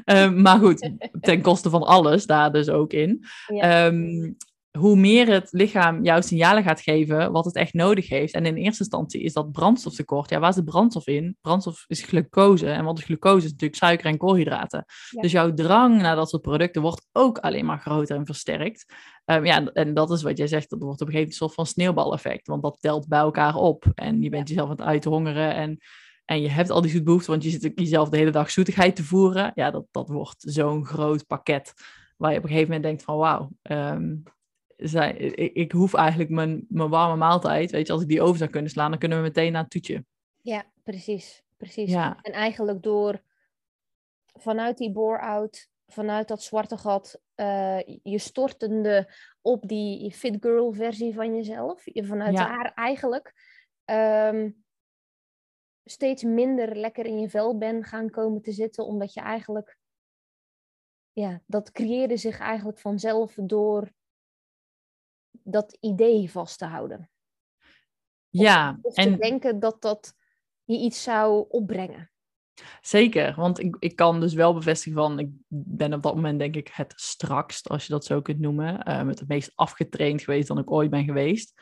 [0.06, 3.26] um, maar goed, ten koste van alles, daar dus ook in.
[3.48, 3.92] Ja
[4.78, 8.34] hoe meer het lichaam jouw signalen gaat geven wat het echt nodig heeft.
[8.34, 10.30] En in eerste instantie is dat brandstoftekort.
[10.30, 11.38] Ja, waar is de brandstof in?
[11.42, 12.70] Brandstof is glucose.
[12.70, 13.46] En wat is glucose?
[13.46, 14.86] Is natuurlijk suiker en koolhydraten.
[15.10, 18.94] Dus jouw drang naar dat soort producten wordt ook alleen maar groter en versterkt.
[19.26, 20.70] Um, ja, en dat is wat jij zegt.
[20.70, 22.48] Dat wordt op een gegeven moment een soort van sneeuwbaleffect.
[22.48, 23.86] Want dat telt bij elkaar op.
[23.96, 25.56] En je bent jezelf aan het uithongeren.
[25.56, 25.78] En,
[26.26, 29.04] en je hebt al die zoetbehoeften, want je zit jezelf de hele dag zoetigheid te
[29.04, 29.52] voeren.
[29.56, 31.74] Ja, dat, dat wordt zo'n groot pakket.
[32.18, 34.24] Waar je op een gegeven moment denkt van wauw, um,
[34.78, 38.38] zij, ik, ik, hoef eigenlijk mijn, mijn warme maaltijd, weet je, als ik die over
[38.38, 40.06] zou kunnen slaan, dan kunnen we meteen naar het toetje.
[40.42, 41.44] Ja, precies.
[41.58, 41.92] precies.
[41.92, 42.20] Ja.
[42.22, 43.22] En eigenlijk door
[44.34, 51.14] vanuit die bore-out, vanuit dat zwarte gat, uh, je stortende op die fit girl versie
[51.14, 53.34] van jezelf, je vanuit daar eigenlijk
[53.86, 54.66] um,
[55.84, 59.78] steeds minder lekker in je vel ben gaan komen te zitten, omdat je eigenlijk,
[61.12, 63.92] ja, dat creëerde zich eigenlijk vanzelf door
[65.48, 67.10] dat idee vast te houden.
[68.30, 70.14] Ja, of, en te denken dat dat
[70.64, 72.12] je iets zou opbrengen.
[72.82, 76.56] Zeker, want ik, ik kan dus wel bevestigen van, ik ben op dat moment denk
[76.56, 80.48] ik het strakst, als je dat zo kunt noemen, uh, met het meest afgetraind geweest
[80.48, 81.62] dan ik ooit ben geweest.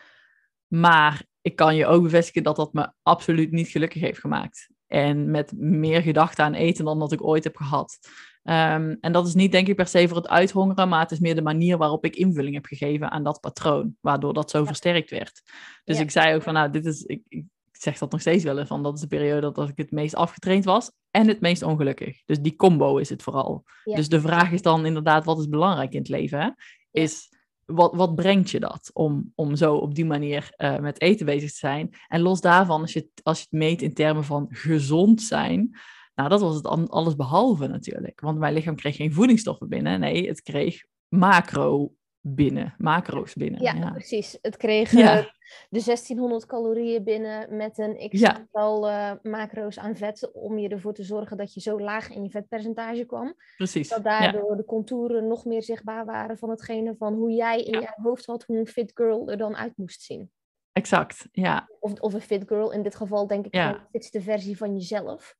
[0.67, 4.69] Maar ik kan je ook bevestigen dat dat me absoluut niet gelukkig heeft gemaakt.
[4.87, 7.99] En met meer gedachten aan eten dan dat ik ooit heb gehad.
[8.47, 11.19] Um, en dat is niet, denk ik, per se voor het uithongeren, maar het is
[11.19, 15.09] meer de manier waarop ik invulling heb gegeven aan dat patroon, waardoor dat zo versterkt
[15.09, 15.41] werd.
[15.83, 18.59] Dus ik zei ook van, nou, dit is, ik, ik zeg dat nog steeds wel
[18.59, 21.63] eens van, dat is de periode dat ik het meest afgetraind was en het meest
[21.63, 22.21] ongelukkig.
[22.25, 23.63] Dus die combo is het vooral.
[23.83, 26.39] Dus de vraag is dan inderdaad, wat is belangrijk in het leven?
[26.39, 26.49] Hè?
[26.91, 27.29] Is,
[27.65, 31.51] wat, wat brengt je dat om, om zo op die manier uh, met eten bezig
[31.51, 31.89] te zijn?
[32.07, 35.77] En los daarvan, als je, als je het meet in termen van gezond zijn,
[36.15, 38.21] nou, dat was het alles behalve natuurlijk.
[38.21, 39.99] Want mijn lichaam kreeg geen voedingsstoffen binnen.
[39.99, 41.93] Nee, het kreeg macro
[42.27, 43.61] binnen, macro's binnen.
[43.61, 44.37] Ja, precies.
[44.41, 45.25] Het kreeg eh,
[45.69, 50.93] de 1600 calorieën binnen met een x aantal uh, macro's aan vet om je ervoor
[50.93, 53.35] te zorgen dat je zo laag in je vetpercentage kwam.
[53.57, 53.89] Precies.
[53.89, 57.93] Dat daardoor de contouren nog meer zichtbaar waren van hetgene van hoe jij in je
[57.95, 60.31] hoofd had hoe een fit girl er dan uit moest zien.
[60.71, 61.69] Exact, ja.
[61.79, 65.35] Of, of een fit girl, in dit geval denk ik de fitste versie van jezelf.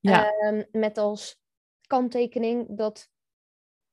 [0.00, 0.30] Ja.
[0.30, 1.40] Ehm, met als
[1.86, 3.08] kanttekening dat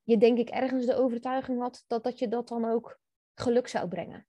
[0.04, 3.00] je denk ik ergens de overtuiging had dat, dat je dat dan ook
[3.36, 4.28] geluk zou brengen.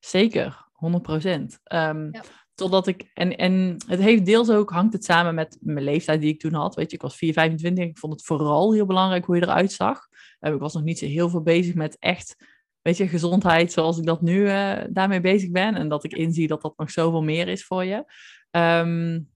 [0.00, 1.60] Zeker, 100 procent.
[1.72, 2.10] Um,
[2.58, 6.32] Totdat ik, en, en het heeft deels ook, hangt het samen met mijn leeftijd die
[6.32, 6.74] ik toen had.
[6.74, 9.72] Weet je, ik was 4, 25, ik vond het vooral heel belangrijk hoe je eruit
[9.72, 10.08] zag.
[10.40, 12.36] Uh, ik was nog niet zo heel veel bezig met echt,
[12.82, 15.74] weet je, gezondheid zoals ik dat nu uh, daarmee bezig ben.
[15.74, 18.04] En dat ik inzie dat dat nog zoveel meer is voor je.
[18.50, 19.30] Um,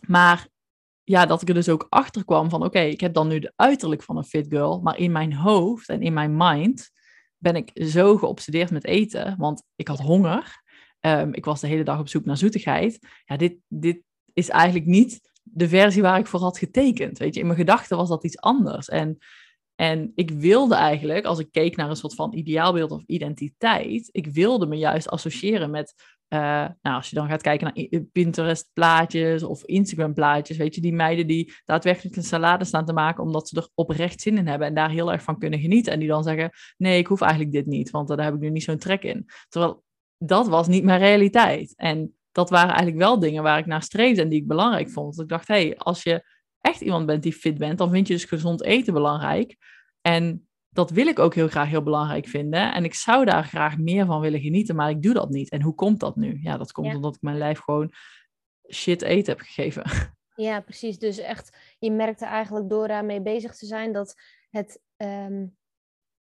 [0.00, 0.48] maar
[1.04, 3.52] ja, dat ik er dus ook achter kwam van oké, ik heb dan nu de
[3.56, 6.90] uiterlijk van een fit girl, maar in mijn hoofd en in mijn mind
[7.36, 10.62] ben ik zo geobsedeerd met eten, want ik had honger.
[11.00, 12.98] Um, ik was de hele dag op zoek naar zoetigheid.
[13.24, 17.18] Ja, dit, dit is eigenlijk niet de versie waar ik voor had getekend.
[17.18, 18.88] Weet je, in mijn gedachten was dat iets anders.
[18.88, 19.18] En,
[19.74, 24.26] en ik wilde eigenlijk, als ik keek naar een soort van ideaalbeeld of identiteit, ik
[24.26, 25.94] wilde me juist associëren met
[26.32, 26.38] uh,
[26.82, 31.52] nou, als je dan gaat kijken naar Pinterest-plaatjes of Instagram-plaatjes, weet je, die meiden die
[31.64, 34.90] daadwerkelijk een salade staan te maken omdat ze er oprecht zin in hebben en daar
[34.90, 35.92] heel erg van kunnen genieten.
[35.92, 38.50] En die dan zeggen: Nee, ik hoef eigenlijk dit niet, want daar heb ik nu
[38.50, 39.26] niet zo'n trek in.
[39.48, 39.84] Terwijl
[40.18, 41.72] dat was niet mijn realiteit.
[41.76, 45.14] En dat waren eigenlijk wel dingen waar ik naar streefde en die ik belangrijk vond.
[45.14, 46.24] Dus ik dacht: Hé, hey, als je
[46.62, 49.56] echt iemand bent die fit bent, dan vind je dus gezond eten belangrijk.
[50.00, 52.74] En dat wil ik ook heel graag heel belangrijk vinden.
[52.74, 55.50] En ik zou daar graag meer van willen genieten, maar ik doe dat niet.
[55.50, 56.38] En hoe komt dat nu?
[56.42, 57.92] Ja, dat komt omdat ik mijn lijf gewoon
[58.72, 59.84] shit eten heb gegeven.
[60.34, 60.98] Ja, precies.
[60.98, 64.14] Dus echt, je merkte eigenlijk door daarmee bezig te zijn dat
[64.50, 65.46] het ehm,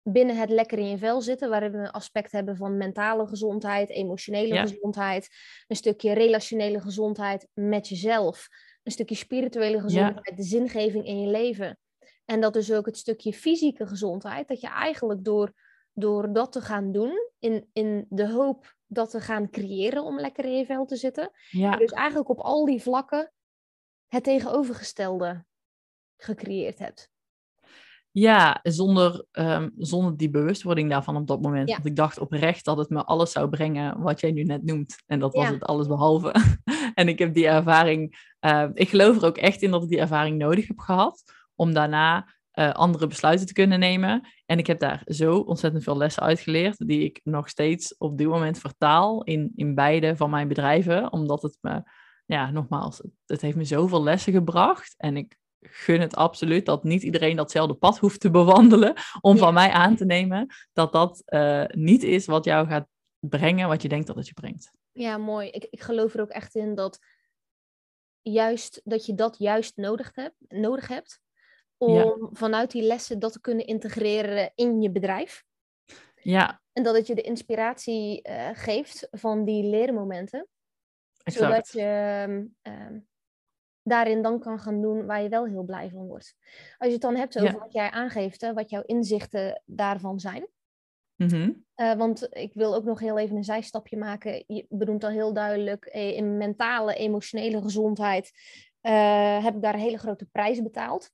[0.03, 3.91] binnen het lekker in je vel zitten, waarin we een aspect hebben van mentale gezondheid,
[3.91, 5.29] emotionele gezondheid,
[5.67, 8.49] een stukje relationele gezondheid met jezelf,
[8.85, 11.79] een stukje spirituele gezondheid, de zingeving in je leven.
[12.25, 15.53] En dat is ook het stukje fysieke gezondheid, dat je eigenlijk door,
[15.93, 20.45] door dat te gaan doen, in, in de hoop dat te gaan creëren om lekker
[20.45, 21.77] in je vel te zitten, ja.
[21.77, 23.33] dus eigenlijk op al die vlakken
[24.07, 25.45] het tegenovergestelde
[26.17, 27.13] gecreëerd hebt.
[28.17, 31.71] Ja, zonder, um, zonder die bewustwording daarvan op dat moment.
[31.71, 34.97] Want ik dacht oprecht dat het me alles zou brengen wat jij nu net noemt.
[35.07, 36.35] En dat was het alles behalve.
[36.95, 39.99] en ik heb die ervaring, uh, ik geloof er ook echt in dat ik die
[39.99, 41.23] ervaring nodig heb gehad
[41.55, 44.29] om daarna uh, andere besluiten te kunnen nemen.
[44.47, 48.27] En ik heb daar zo ontzettend veel lessen uitgeleerd, die ik nog steeds op dit
[48.27, 51.83] moment vertaal in, in beide van mijn bedrijven, omdat het me,
[52.27, 54.95] ja, nogmaals, het, heeft me zoveel lessen gebracht.
[54.97, 55.37] En ik
[55.71, 59.97] gun het absoluut dat niet iedereen datzelfde pad hoeft te bewandelen om van mij aan
[59.97, 62.87] te nemen dat dat uh, niet is wat jou gaat
[63.19, 64.71] brengen wat je denkt dat het je brengt.
[64.93, 65.49] Ja, mooi.
[65.49, 66.99] Ik, ik geloof er ook echt in dat
[68.23, 71.21] juist dat je dat juist nodig hebt, nodig hebt
[71.77, 75.45] om vanuit die lessen dat te kunnen integreren in je bedrijf.
[76.23, 76.63] Ja.
[76.73, 80.49] En dat het je de inspiratie uh, geeft van die leermomenten.
[81.23, 81.45] Exact.
[81.45, 82.99] Zodat je uh,
[83.85, 86.37] daarin dan kan gaan doen waar je wel heel blij van wordt.
[86.79, 90.47] Als je het dan hebt over wat jij aangeeft, hè, wat jouw inzichten daarvan zijn.
[91.17, 91.65] Mm -hmm.
[91.77, 94.45] uh, want ik wil ook nog heel even een zijstapje maken.
[94.47, 98.33] Je benoemt al heel duidelijk, eh, in mentale, emotionele gezondheid
[99.43, 101.11] heb ik daar een hele grote prijs betaald.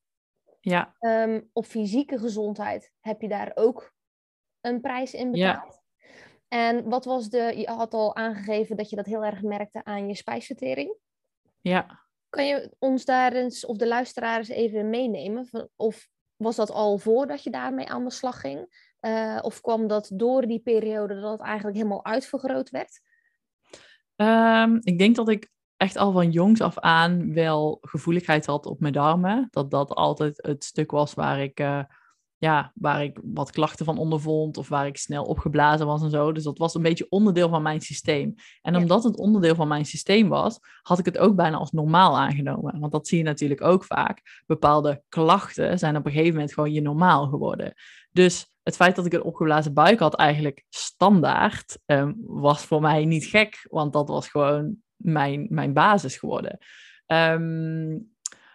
[0.60, 0.94] Ja.
[1.00, 3.92] Um, op fysieke gezondheid heb je daar ook
[4.60, 5.80] een prijs in betaald.
[5.98, 6.08] Ja.
[6.48, 10.08] En wat was de, je had al aangegeven dat je dat heel erg merkte aan
[10.08, 10.96] je spijsvertering.
[11.60, 12.08] Ja.
[12.30, 15.48] Kan je ons daar eens, of de luisteraars even meenemen?
[15.76, 18.88] Of was dat al voordat je daarmee aan de slag ging?
[19.00, 23.00] Uh, of kwam dat door die periode dat het eigenlijk helemaal uitvergroot werd?
[24.16, 28.80] Um, ik denk dat ik echt al van jongs af aan wel gevoeligheid had op
[28.80, 29.48] mijn darmen.
[29.50, 31.82] Dat dat altijd het stuk was waar ik, uh,
[32.40, 36.32] ja, waar ik wat klachten van ondervond of waar ik snel opgeblazen was en zo.
[36.32, 38.34] Dus dat was een beetje onderdeel van mijn systeem.
[38.62, 42.18] En omdat het onderdeel van mijn systeem was, had ik het ook bijna als normaal
[42.18, 42.80] aangenomen.
[42.80, 44.42] Want dat zie je natuurlijk ook vaak.
[44.46, 47.74] Bepaalde klachten zijn op een gegeven moment gewoon je normaal geworden.
[48.10, 53.04] Dus het feit dat ik een opgeblazen buik had eigenlijk standaard, um, was voor mij
[53.04, 53.66] niet gek.
[53.70, 56.58] Want dat was gewoon mijn, mijn basis geworden.
[57.06, 57.98] Ehm,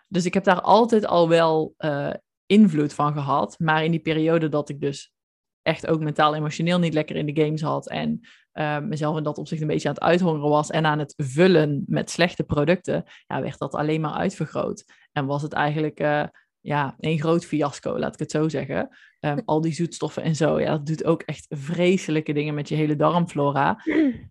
[0.07, 2.13] dus ik heb daar altijd al wel uh,
[2.45, 3.59] invloed van gehad.
[3.59, 5.13] Maar in die periode dat ik dus
[5.61, 7.89] echt ook mentaal emotioneel niet lekker in de games had.
[7.89, 8.19] En
[8.53, 10.69] uh, mezelf in dat opzicht een beetje aan het uithongeren was.
[10.69, 13.03] En aan het vullen met slechte producten.
[13.27, 14.85] Ja, werd dat alleen maar uitvergroot.
[15.11, 16.23] En was het eigenlijk uh,
[16.59, 18.89] ja, een groot fiasco, laat ik het zo zeggen.
[19.19, 20.59] Um, al die zoetstoffen en zo.
[20.59, 23.83] Ja, dat doet ook echt vreselijke dingen met je hele darmflora.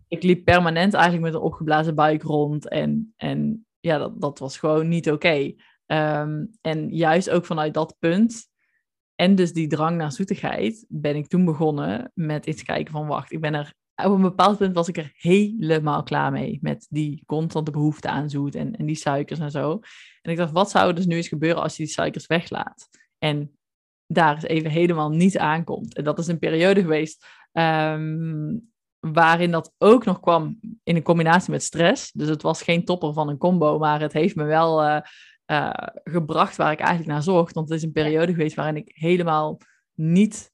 [0.08, 2.68] Ik liep permanent eigenlijk met een opgeblazen buik rond.
[2.68, 5.54] En, en ja, dat, dat was gewoon niet oké.
[5.86, 8.48] Um, en juist ook vanuit dat punt
[9.14, 13.32] en dus die drang naar zoetigheid, ben ik toen begonnen met iets kijken van wacht,
[13.32, 17.22] ik ben er op een bepaald punt was ik er helemaal klaar mee met die
[17.26, 19.80] constante behoefte aan zoet en, en die suikers en zo.
[20.22, 22.88] En ik dacht, wat zou er dus nu eens gebeuren als je die suikers weglaat?
[23.18, 23.58] En
[24.06, 25.94] daar is even helemaal niet aankomt.
[25.94, 31.50] En dat is een periode geweest um, waarin dat ook nog kwam in een combinatie
[31.50, 32.12] met stress.
[32.12, 35.00] Dus het was geen topper van een combo, maar het heeft me wel uh,
[35.46, 35.70] uh,
[36.04, 37.54] gebracht waar ik eigenlijk naar zocht.
[37.54, 39.60] Want het is een periode geweest waarin ik helemaal
[39.94, 40.52] niet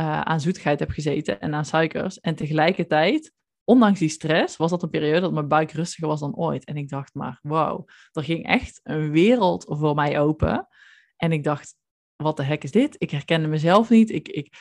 [0.00, 2.20] uh, aan zoetigheid heb gezeten en aan suikers.
[2.20, 3.32] En tegelijkertijd,
[3.64, 6.64] ondanks die stress, was dat een periode dat mijn buik rustiger was dan ooit.
[6.64, 10.68] En ik dacht maar, wauw, er ging echt een wereld voor mij open.
[11.16, 11.76] En ik dacht,
[12.16, 12.94] wat de hek is dit?
[12.98, 14.10] Ik herkende mezelf niet.
[14.10, 14.54] Ik, ik,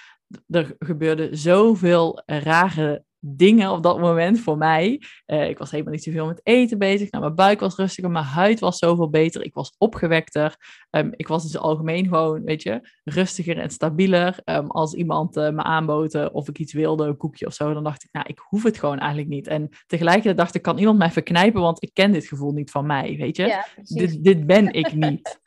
[0.47, 5.01] er gebeurde zoveel rare dingen op dat moment voor mij.
[5.27, 7.11] Uh, ik was helemaal niet zoveel met eten bezig.
[7.11, 9.43] Nou, mijn buik was rustiger, mijn huid was zoveel beter.
[9.43, 10.55] Ik was opgewekter.
[10.89, 14.39] Um, ik was in het algemeen gewoon, weet je, rustiger en stabieler.
[14.45, 17.83] Um, als iemand uh, me aanboten of ik iets wilde, een koekje of zo, dan
[17.83, 19.47] dacht ik, nou, ik hoef het gewoon eigenlijk niet.
[19.47, 22.85] En tegelijkertijd dacht ik, kan iemand mij verknijpen, want ik ken dit gevoel niet van
[22.85, 23.45] mij, weet je.
[23.45, 25.39] Ja, dit, dit ben ik niet.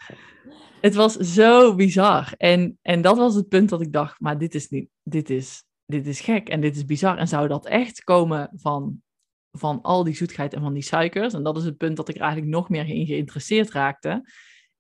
[0.80, 2.32] het was zo bizar.
[2.37, 5.64] En, en dat was het punt dat ik dacht, maar dit is niet, dit is
[5.92, 7.18] dit is gek en dit is bizar.
[7.18, 9.02] En zou dat echt komen van,
[9.50, 11.35] van al die zoetheid en van die suikers?
[11.35, 14.31] En dat is het punt dat ik er eigenlijk nog meer in geïnteresseerd raakte.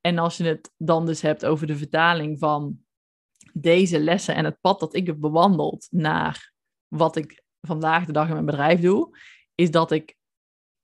[0.00, 2.78] En als je het dan dus hebt over de vertaling van
[3.52, 6.52] deze lessen en het pad dat ik heb bewandeld naar
[6.88, 9.18] wat ik vandaag de dag in mijn bedrijf doe,
[9.54, 10.16] is dat ik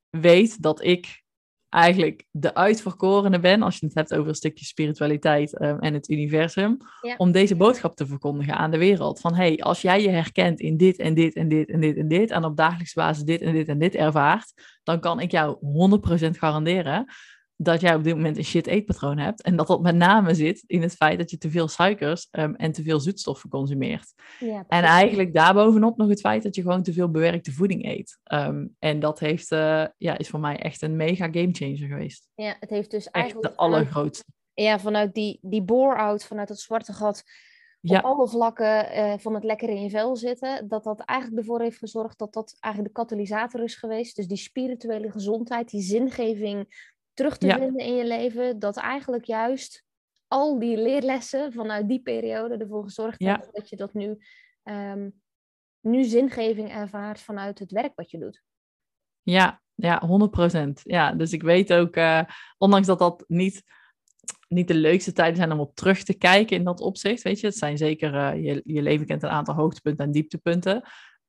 [0.08, 1.22] weet dat ik
[1.68, 6.10] eigenlijk de uitverkorene ben, als je het hebt over een stukje spiritualiteit um, en het
[6.10, 6.76] universum,
[7.16, 9.20] om deze boodschap te verkondigen aan de wereld.
[9.20, 12.08] Van hey, als jij je herkent in dit en dit en dit en dit en
[12.08, 15.56] dit, en op dagelijkse basis dit en dit en dit ervaart, dan kan ik jou
[16.26, 17.06] 100% garanderen
[17.60, 19.42] dat jij op dit moment een shit eetpatroon hebt.
[19.42, 22.54] En dat dat met name zit in het feit dat je te veel suikers um,
[22.54, 24.14] en te veel zoetstoffen consumeert.
[24.40, 28.18] Ja, en eigenlijk daarbovenop nog het feit dat je gewoon te veel bewerkte voeding eet.
[28.32, 32.28] Um, en dat heeft, uh, ja, is voor mij echt een mega game changer geweest.
[32.34, 33.48] Ja, het heeft dus echt eigenlijk...
[33.48, 34.24] de allergrootste.
[34.54, 37.22] Ja, vanuit die, die bore-out, vanuit het zwarte gat...
[37.82, 38.00] Op ja.
[38.00, 41.78] alle vlakken uh, van het lekker in je vel zitten, dat dat eigenlijk ervoor heeft
[41.78, 44.16] gezorgd dat dat eigenlijk de katalysator is geweest.
[44.16, 46.88] Dus die spirituele gezondheid, die zingeving,
[47.18, 47.58] terug te ja.
[47.58, 48.58] vinden in je leven.
[48.58, 49.84] Dat eigenlijk juist
[50.26, 53.30] al die leerlessen vanuit die periode ervoor gezorgd ja.
[53.30, 54.18] hebben dat je dat nu,
[54.64, 55.20] um,
[55.80, 58.42] nu zingeving ervaart vanuit het werk wat je doet.
[59.22, 60.02] Ja, ja,
[60.56, 60.72] 100%.
[60.82, 62.22] Ja, dus ik weet ook, uh,
[62.58, 63.62] ondanks dat dat niet,
[64.48, 67.46] niet de leukste tijden zijn om op terug te kijken in dat opzicht, weet je,
[67.46, 70.82] het zijn zeker, uh, je, je leven kent een aantal hoogtepunten en dieptepunten.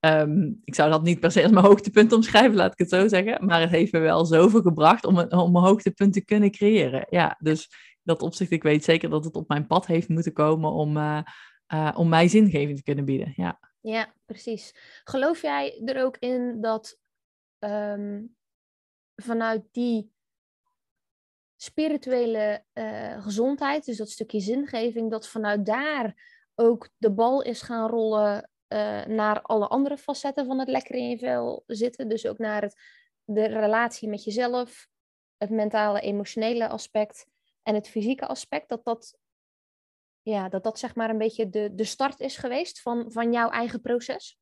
[0.05, 3.07] Um, ik zou dat niet per se als mijn hoogtepunt omschrijven, laat ik het zo
[3.07, 3.45] zeggen.
[3.45, 7.05] Maar het heeft me wel zoveel gebracht om een, om een hoogtepunt te kunnen creëren.
[7.09, 7.69] Ja, dus
[8.03, 11.21] dat opzicht, ik weet zeker dat het op mijn pad heeft moeten komen om, uh,
[11.73, 13.33] uh, om mij zingeving te kunnen bieden.
[13.35, 13.59] Ja.
[13.79, 14.75] ja, precies.
[15.03, 16.99] Geloof jij er ook in dat
[17.59, 18.35] um,
[19.15, 20.11] vanuit die
[21.55, 26.15] spirituele uh, gezondheid, dus dat stukje zingeving, dat vanuit daar
[26.55, 31.09] ook de bal is gaan rollen uh, naar alle andere facetten van het lekker in
[31.09, 32.09] je vel zitten.
[32.09, 32.81] Dus ook naar het,
[33.23, 34.87] de relatie met jezelf,
[35.37, 37.25] het mentale, emotionele aspect
[37.63, 38.69] en het fysieke aspect.
[38.69, 39.17] Dat dat,
[40.21, 43.49] ja, dat, dat zeg maar een beetje de, de start is geweest van, van jouw
[43.49, 44.37] eigen proces.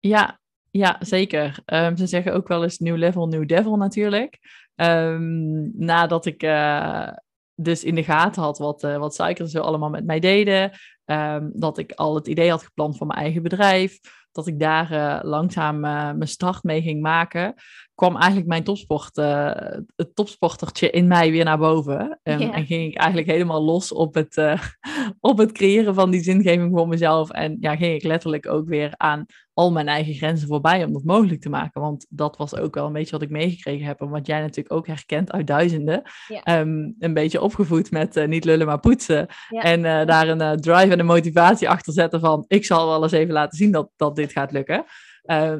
[0.00, 0.40] Ja,
[0.70, 1.58] ja zeker.
[1.66, 4.38] Um, ze zeggen ook wel eens nieuw level, nieuw devil natuurlijk.
[4.74, 7.12] Um, nadat ik uh,
[7.54, 10.72] dus in de gaten had wat, uh, wat suikers zo allemaal met mij deden.
[11.10, 14.00] Um, dat ik al het idee had gepland voor mijn eigen bedrijf.
[14.32, 17.54] Dat ik daar uh, langzaam uh, mijn start mee ging maken.
[18.00, 19.16] Kwam eigenlijk mijn topsport,
[19.96, 22.18] het topsportertje in mij weer naar boven.
[22.22, 22.56] Um, yeah.
[22.56, 24.58] En ging ik eigenlijk helemaal los op het,
[25.30, 27.30] op het creëren van die zingeving voor mezelf.
[27.30, 31.04] En ja, ging ik letterlijk ook weer aan al mijn eigen grenzen voorbij om dat
[31.04, 31.80] mogelijk te maken.
[31.80, 34.00] Want dat was ook wel een beetje wat ik meegekregen heb.
[34.00, 36.02] En wat jij natuurlijk ook herkent uit duizenden.
[36.44, 39.26] Um, een beetje opgevoed met uh, niet lullen, maar poetsen.
[39.48, 42.44] En daar een drive en een motivatie achter zetten van...
[42.46, 44.84] ik zal wel eens even laten zien dat, dat dit gaat lukken.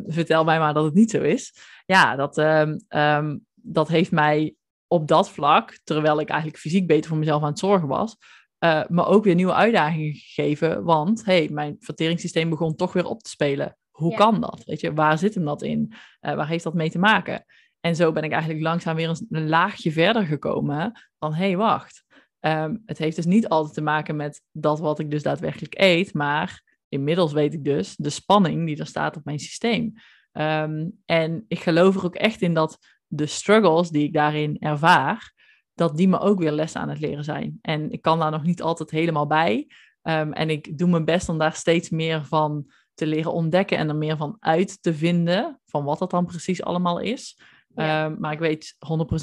[0.07, 1.55] Vertel mij maar dat het niet zo is.
[1.87, 4.55] Ja, dat, um, um, dat heeft mij
[4.87, 8.17] op dat vlak, terwijl ik eigenlijk fysiek beter voor mezelf aan het zorgen was,
[8.65, 10.85] uh, me ook weer nieuwe uitdagingen gegeven.
[10.85, 13.77] Want hey, mijn verteringssysteem begon toch weer op te spelen.
[13.91, 14.63] Hoe kan dat?
[14.65, 15.93] Weet je, waar zit hem dat in?
[16.21, 17.45] Uh, waar heeft dat mee te maken?
[17.81, 21.57] En zo ben ik eigenlijk langzaam weer een, een laagje verder gekomen van hé, hey,
[21.57, 22.05] wacht.
[22.41, 26.15] Um, het heeft dus niet altijd te maken met dat wat ik dus daadwerkelijk eet,
[26.15, 29.93] maar inmiddels weet ik dus de spanning die er staat op mijn systeem.
[30.33, 35.33] Um, en ik geloof er ook echt in dat de struggles die ik daarin ervaar,
[35.75, 37.59] dat die me ook weer les aan het leren zijn.
[37.61, 39.69] En ik kan daar nog niet altijd helemaal bij.
[40.03, 43.89] Um, en ik doe mijn best om daar steeds meer van te leren ontdekken en
[43.89, 47.41] er meer van uit te vinden, van wat dat dan precies allemaal is.
[47.75, 48.77] Um, maar ik weet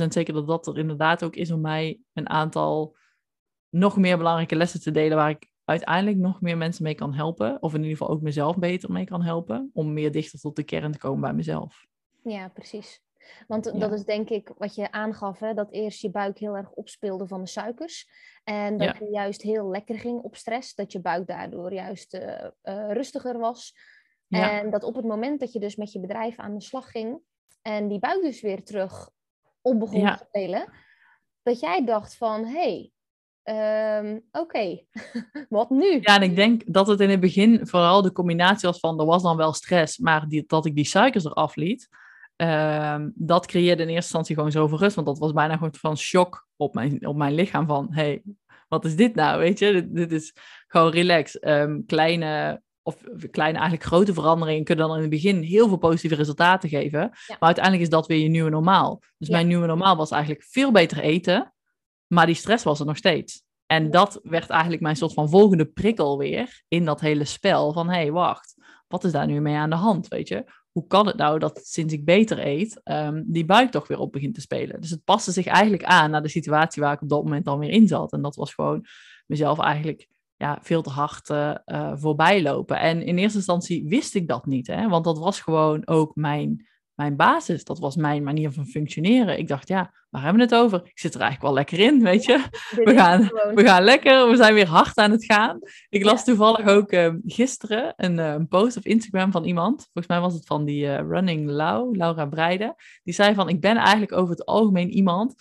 [0.04, 2.98] 100% zeker dat dat er inderdaad ook is om mij een aantal
[3.70, 7.62] nog meer belangrijke lessen te delen waar ik uiteindelijk nog meer mensen mee kan helpen.
[7.62, 9.70] Of in ieder geval ook mezelf beter mee kan helpen.
[9.74, 11.86] Om meer dichter tot de kern te komen bij mezelf.
[12.24, 13.02] Ja, precies.
[13.48, 16.72] Want dat is denk ik wat je aangaf, hè, dat eerst je buik heel erg
[16.72, 18.10] opspeelde van de suikers.
[18.44, 20.76] En dat je juist heel lekker ging op stress.
[20.76, 22.22] Dat je buik daardoor juist uh,
[22.64, 23.74] uh, rustiger was.
[24.30, 27.20] En dat op het moment dat je dus met je bedrijf aan de slag ging.
[27.62, 29.10] En die buik dus weer terug
[29.62, 30.74] op begon te spelen.
[31.44, 32.92] Dat jij dacht van, hé, hey,
[33.50, 34.84] Um, Oké,
[35.50, 36.00] wat nu?
[36.02, 39.06] Ja, en ik denk dat het in het begin vooral de combinatie was van er
[39.06, 41.90] was dan wel stress, maar die, dat ik die suikers eraf liet,
[42.36, 44.96] um, dat creëerde in eerste instantie gewoon zoveel rust.
[44.96, 48.22] Want dat was bijna gewoon van shock op mijn, op mijn lichaam van, hey,
[48.68, 49.72] wat is dit nou, weet je?
[49.72, 50.34] Dit, dit is
[50.68, 51.38] gewoon relax.
[51.42, 52.98] Um, kleine, of
[53.32, 57.00] kleine, eigenlijk grote veranderingen kunnen dan in het begin heel veel positieve resultaten geven.
[57.28, 59.02] Maar uiteindelijk is dat weer je nieuwe normaal.
[59.18, 61.52] Dus mijn nieuwe normaal was eigenlijk veel beter eten
[62.08, 63.46] maar die stress was er nog steeds.
[63.66, 67.74] En dat werd eigenlijk mijn soort van volgende prikkel weer in dat hele spel.
[67.74, 68.56] Van hé, hey, wacht,
[68.88, 70.52] wat is daar nu mee aan de hand, weet je?
[70.72, 74.12] Hoe kan het nou dat sinds ik beter eet, um, die buik toch weer op
[74.12, 74.82] begint te spelen?
[74.82, 77.60] Dus het paste zich eigenlijk aan naar de situatie waar ik op dat moment dan
[77.60, 78.12] weer in zat.
[78.12, 78.86] En dat was gewoon
[79.26, 82.80] mezelf eigenlijk ja, veel te hard uh, uh, voorbij lopen.
[82.80, 84.88] En in eerste instantie wist ik dat niet, hè?
[84.88, 86.68] want dat was gewoon ook mijn
[86.98, 87.64] mijn basis.
[87.64, 89.38] Dat was mijn manier van functioneren.
[89.38, 90.82] Ik dacht, ja, waar hebben we het over?
[90.84, 92.44] Ik zit er eigenlijk wel lekker in, weet je.
[92.84, 93.22] We gaan,
[93.54, 95.60] we gaan lekker, we zijn weer hard aan het gaan.
[95.90, 99.82] Ik las toevallig ook uh, gisteren een, uh, een, post op Instagram van iemand.
[99.82, 102.76] Volgens mij was het van die uh, Running Lau, Laura Breide.
[103.04, 105.36] Die zei van, ik ben eigenlijk over het algemeen iemand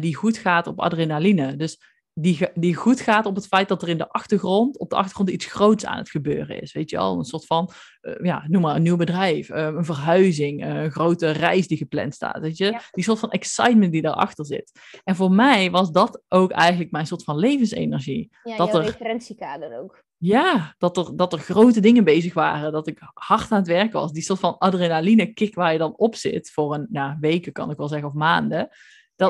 [0.00, 1.56] die goed gaat op adrenaline.
[1.56, 1.80] Dus
[2.20, 5.30] die, die goed gaat op het feit dat er in de achtergrond, op de achtergrond
[5.30, 6.72] iets groots aan het gebeuren is.
[6.72, 7.70] Weet je al, een soort van,
[8.02, 11.78] uh, ja, noem maar een nieuw bedrijf, uh, een verhuizing, uh, een grote reis die
[11.78, 12.38] gepland staat.
[12.38, 14.80] Weet je, die soort van excitement die daarachter zit.
[15.04, 18.30] En voor mij was dat ook eigenlijk mijn soort van levensenergie.
[18.42, 20.06] Ja, dat er, referentiekader ook.
[20.16, 24.00] Ja, dat er, dat er grote dingen bezig waren, dat ik hard aan het werken
[24.00, 24.12] was.
[24.12, 27.70] Die soort van adrenaline kick waar je dan op zit voor een, nou, weken kan
[27.70, 28.68] ik wel zeggen, of maanden.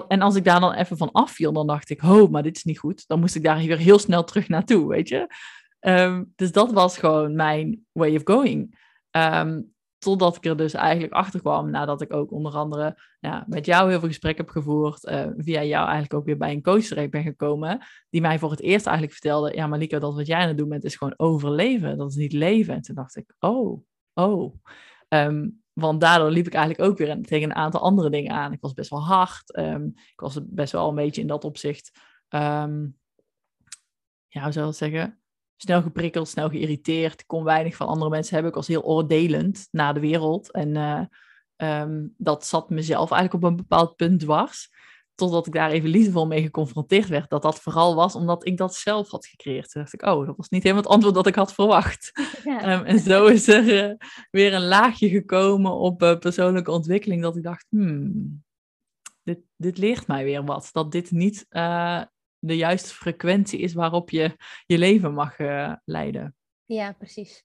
[0.09, 2.65] En als ik daar dan even van afviel, dan dacht ik, oh, maar dit is
[2.65, 3.05] niet goed.
[3.07, 5.27] Dan moest ik daar weer heel snel terug naartoe, weet je.
[5.81, 8.79] Um, dus dat was gewoon mijn way of going.
[9.11, 13.67] Um, totdat ik er dus eigenlijk achter kwam, nadat ik ook onder andere ja, met
[13.67, 16.85] jou heel veel gesprekken heb gevoerd, uh, via jou eigenlijk ook weer bij een coach
[16.85, 17.79] terecht ben gekomen,
[18.11, 20.69] die mij voor het eerst eigenlijk vertelde, ja Malika, dat wat jij aan het doen
[20.69, 22.75] bent is gewoon overleven, dat is niet leven.
[22.75, 23.85] En toen dacht ik, oh,
[24.15, 24.55] oh.
[25.09, 28.53] Um, want daardoor liep ik eigenlijk ook weer tegen een aantal andere dingen aan.
[28.53, 29.59] Ik was best wel hard.
[29.59, 31.99] Um, ik was best wel een beetje in dat opzicht,
[32.29, 32.97] um,
[34.29, 35.21] ja, hoe zou ik zeggen?
[35.57, 37.21] Snel geprikkeld, snel geïrriteerd.
[37.21, 38.51] Ik kon weinig van andere mensen hebben.
[38.51, 40.51] Ik was heel oordelend naar de wereld.
[40.51, 41.03] En uh,
[41.81, 44.71] um, dat zat mezelf eigenlijk op een bepaald punt dwars
[45.19, 48.75] totdat ik daar even liefdevol mee geconfronteerd werd, dat dat vooral was omdat ik dat
[48.75, 49.71] zelf had gecreëerd.
[49.71, 52.13] Toen dacht ik, oh, dat was niet helemaal het antwoord dat ik had verwacht.
[52.45, 52.79] Ja.
[52.79, 53.95] Um, en zo is er uh,
[54.31, 58.45] weer een laagje gekomen op uh, persoonlijke ontwikkeling, dat ik dacht, hmm,
[59.23, 60.69] dit, dit leert mij weer wat.
[60.73, 62.03] Dat dit niet uh,
[62.39, 65.37] de juiste frequentie is waarop je je leven mag
[65.85, 66.37] leiden.
[66.65, 67.45] Ja, precies.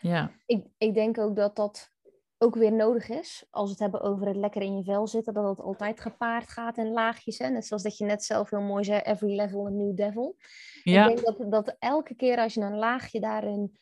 [0.00, 0.32] Ja.
[0.46, 1.90] Ik, ik denk ook dat dat
[2.38, 3.46] ook weer nodig is.
[3.50, 6.48] Als we het hebben over het lekker in je vel zitten, dat het altijd gepaard
[6.48, 7.38] gaat in laagjes.
[7.38, 7.48] Hè?
[7.48, 10.36] Net zoals dat je net zelf heel mooi zei, every level a new devil.
[10.82, 11.08] Ja.
[11.08, 13.78] Ik denk dat, dat elke keer als je een laagje daarin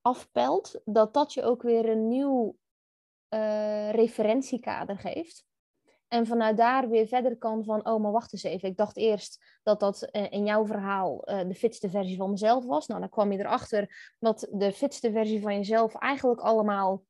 [0.00, 2.56] afpelt, dat dat je ook weer een nieuw
[3.34, 5.44] uh, referentiekader geeft.
[6.08, 8.68] En vanuit daar weer verder kan van, oh, maar wacht eens even.
[8.68, 12.64] Ik dacht eerst dat dat eh, in jouw verhaal uh, de fitste versie van mezelf
[12.64, 12.86] was.
[12.86, 17.02] Nou, dan kwam je erachter dat de fitste versie van jezelf eigenlijk allemaal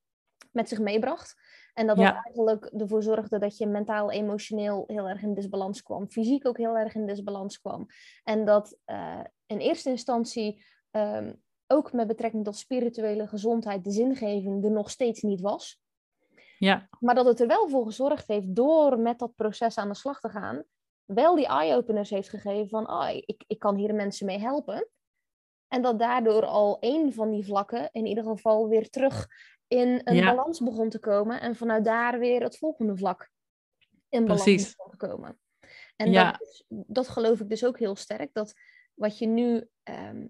[0.54, 1.34] met zich meebracht.
[1.74, 6.10] En dat dat eigenlijk ervoor zorgde dat je mentaal, emotioneel heel erg in disbalans kwam.
[6.10, 7.86] Fysiek ook heel erg in disbalans kwam.
[8.24, 14.64] En dat uh, in eerste instantie um, ook met betrekking tot spirituele gezondheid de zingeving
[14.64, 15.82] er nog steeds niet was.
[16.58, 16.88] Ja.
[17.00, 20.20] Maar dat het er wel voor gezorgd heeft, door met dat proces aan de slag
[20.20, 20.64] te gaan,
[21.04, 24.88] wel die eye-openers heeft gegeven van, oh, ik, ik kan hier mensen mee helpen.
[25.68, 29.28] En dat daardoor al één van die vlakken in ieder geval weer terug
[29.74, 31.40] in een balans begon te komen.
[31.40, 33.30] En vanuit daar weer het volgende vlak
[34.08, 35.38] in balans begon te komen.
[35.96, 38.30] En dat, dat geloof ik dus ook heel sterk.
[38.32, 38.54] Dat
[38.94, 40.26] wat je nu ehm,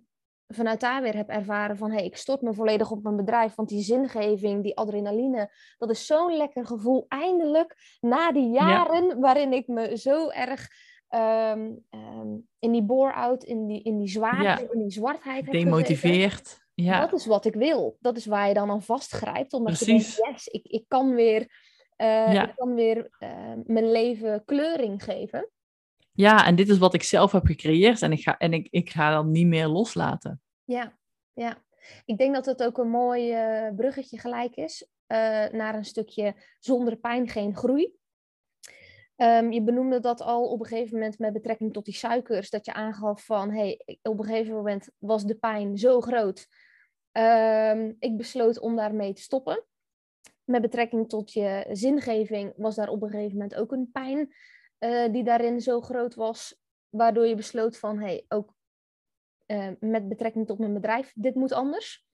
[0.49, 1.91] vanuit daar weer heb ervaren van...
[1.91, 3.55] hey, ik stort me volledig op mijn bedrijf.
[3.55, 5.51] Want die zingeving, die adrenaline...
[5.79, 7.05] dat is zo'n lekker gevoel.
[7.09, 10.69] Eindelijk, na die jaren waarin ik me zo erg...
[11.09, 12.29] Ehm, ehm,
[12.59, 16.64] in die bore-out, in die, in die zwaarte, in die zwartheid heb Demotiveerd.
[16.75, 17.01] Ja.
[17.01, 17.97] Dat is wat ik wil.
[18.01, 19.53] Dat is waar je dan aan vastgrijpt.
[19.53, 20.17] Omdat Precies.
[20.17, 21.41] je denkt, yes, ik, ik kan weer,
[21.97, 25.51] uh, ik kan weer uh, mijn leven kleuring geven.
[26.13, 28.91] Ja, en dit is wat ik zelf heb gecreëerd en ik ga, en ik, ik
[28.91, 30.43] ga dan niet meer loslaten.
[30.65, 30.99] Ja,
[31.33, 31.63] ja.
[32.05, 34.89] Ik denk dat het ook een mooi uh, bruggetje gelijk is
[35.53, 37.93] naar een stukje zonder pijn geen groei.
[39.17, 42.67] Um, je benoemde dat al op een gegeven moment met betrekking tot die suikers, dat
[42.67, 46.47] je aangaf van, hey, op een gegeven moment was de pijn zo groot.
[47.13, 49.65] Um, ik besloot om daarmee te stoppen.
[50.45, 54.35] Met betrekking tot je zingeving was daar op een gegeven moment ook een pijn
[54.79, 58.55] uh, die daarin zo groot was, waardoor je besloot van, hey, ook
[59.47, 62.07] uh, met betrekking tot mijn bedrijf, dit moet anders.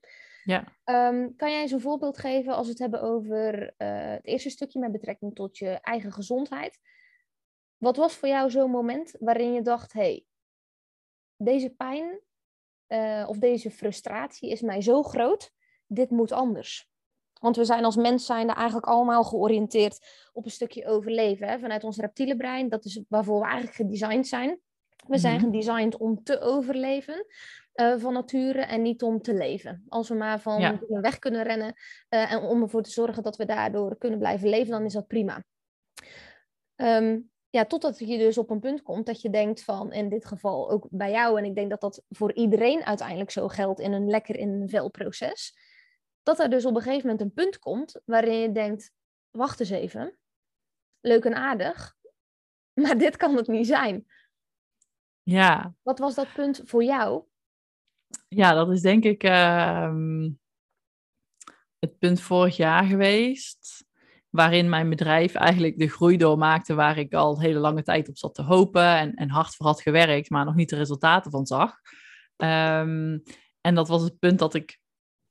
[0.43, 0.63] Ja.
[0.85, 4.49] Um, kan jij eens een voorbeeld geven als we het hebben over uh, het eerste
[4.49, 6.79] stukje met betrekking tot je eigen gezondheid?
[7.77, 10.25] Wat was voor jou zo'n moment waarin je dacht: hey,
[11.37, 12.19] deze pijn
[12.87, 15.51] uh, of deze frustratie is mij zo groot,
[15.87, 16.89] dit moet anders?
[17.41, 21.47] Want we zijn als mens zijn eigenlijk allemaal georiënteerd op een stukje overleven.
[21.47, 21.59] Hè?
[21.59, 24.59] Vanuit ons reptiele brein, dat is waarvoor we eigenlijk gedesigned zijn.
[25.07, 27.25] We zijn mm gedesigned om te overleven.
[27.75, 29.85] Uh, van nature en niet om te leven.
[29.87, 30.79] Als we maar van ja.
[30.87, 31.73] weg kunnen rennen
[32.09, 35.07] uh, en om ervoor te zorgen dat we daardoor kunnen blijven leven, dan is dat
[35.07, 35.43] prima.
[36.75, 40.25] Um, ja, totdat je dus op een punt komt dat je denkt van, in dit
[40.25, 43.91] geval ook bij jou, en ik denk dat dat voor iedereen uiteindelijk zo geldt in
[43.91, 45.57] een lekker in een vel proces,
[46.23, 48.91] dat er dus op een gegeven moment een punt komt waarin je denkt,
[49.29, 50.17] wacht eens even,
[50.99, 51.95] leuk en aardig,
[52.81, 54.05] maar dit kan het niet zijn.
[55.23, 55.73] Ja.
[55.81, 57.23] Wat was dat punt voor jou?
[58.27, 59.93] Ja, dat is denk ik uh,
[61.79, 63.85] het punt vorig jaar geweest
[64.29, 68.35] waarin mijn bedrijf eigenlijk de groei doormaakte waar ik al hele lange tijd op zat
[68.35, 71.75] te hopen en, en hard voor had gewerkt, maar nog niet de resultaten van zag.
[72.37, 73.23] Um,
[73.61, 74.79] en dat was het punt dat ik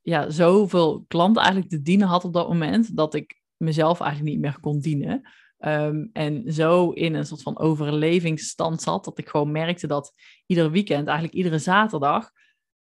[0.01, 4.43] ja, zoveel klanten eigenlijk te dienen had op dat moment, dat ik mezelf eigenlijk niet
[4.43, 5.28] meer kon dienen.
[5.59, 10.12] Um, en zo in een soort van overlevingsstand zat, dat ik gewoon merkte dat
[10.47, 12.31] ieder weekend, eigenlijk iedere zaterdag,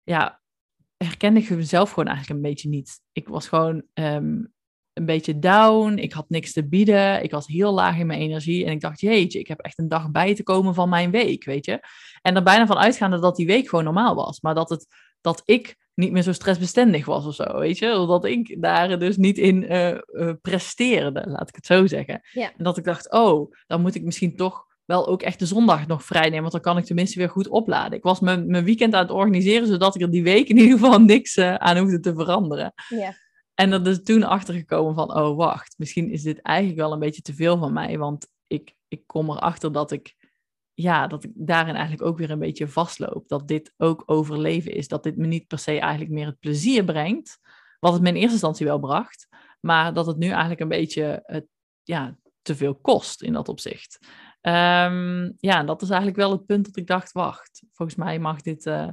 [0.03, 0.41] ja,
[0.97, 3.01] herkende ik mezelf gewoon eigenlijk een beetje niet.
[3.11, 4.53] Ik was gewoon um,
[4.93, 5.97] een beetje down.
[5.97, 7.23] Ik had niks te bieden.
[7.23, 8.65] Ik was heel laag in mijn energie.
[8.65, 11.45] En ik dacht, jeetje, ik heb echt een dag bij te komen van mijn week,
[11.45, 11.79] weet je.
[12.21, 14.41] En er bijna van uitgaande dat die week gewoon normaal was.
[14.41, 14.85] Maar dat, het,
[15.21, 18.05] dat ik niet meer zo stressbestendig was of zo, weet je.
[18.07, 22.21] Dat ik daar dus niet in uh, uh, presteerde, laat ik het zo zeggen.
[22.31, 22.51] Ja.
[22.57, 25.87] En dat ik dacht, oh, dan moet ik misschien toch wel ook echt de zondag
[25.87, 27.97] nog vrij nemen, want dan kan ik tenminste weer goed opladen.
[27.97, 30.77] Ik was mijn, mijn weekend aan het organiseren, zodat ik er die week in ieder
[30.77, 32.73] geval niks uh, aan hoefde te veranderen.
[32.87, 33.13] Ja.
[33.53, 37.21] En dat is toen achtergekomen van, oh wacht, misschien is dit eigenlijk wel een beetje
[37.21, 37.97] te veel van mij.
[37.97, 40.15] Want ik, ik kom erachter dat ik,
[40.73, 43.27] ja, dat ik daarin eigenlijk ook weer een beetje vastloop.
[43.27, 44.87] Dat dit ook overleven is.
[44.87, 47.39] Dat dit me niet per se eigenlijk meer het plezier brengt.
[47.79, 49.27] Wat het me in eerste instantie wel bracht.
[49.59, 51.45] Maar dat het nu eigenlijk een beetje het,
[51.83, 53.99] ja, te veel kost in dat opzicht.
[54.41, 58.41] Um, ja, dat is eigenlijk wel het punt dat ik dacht, wacht, volgens mij mag
[58.41, 58.65] dit...
[58.65, 58.87] Uh,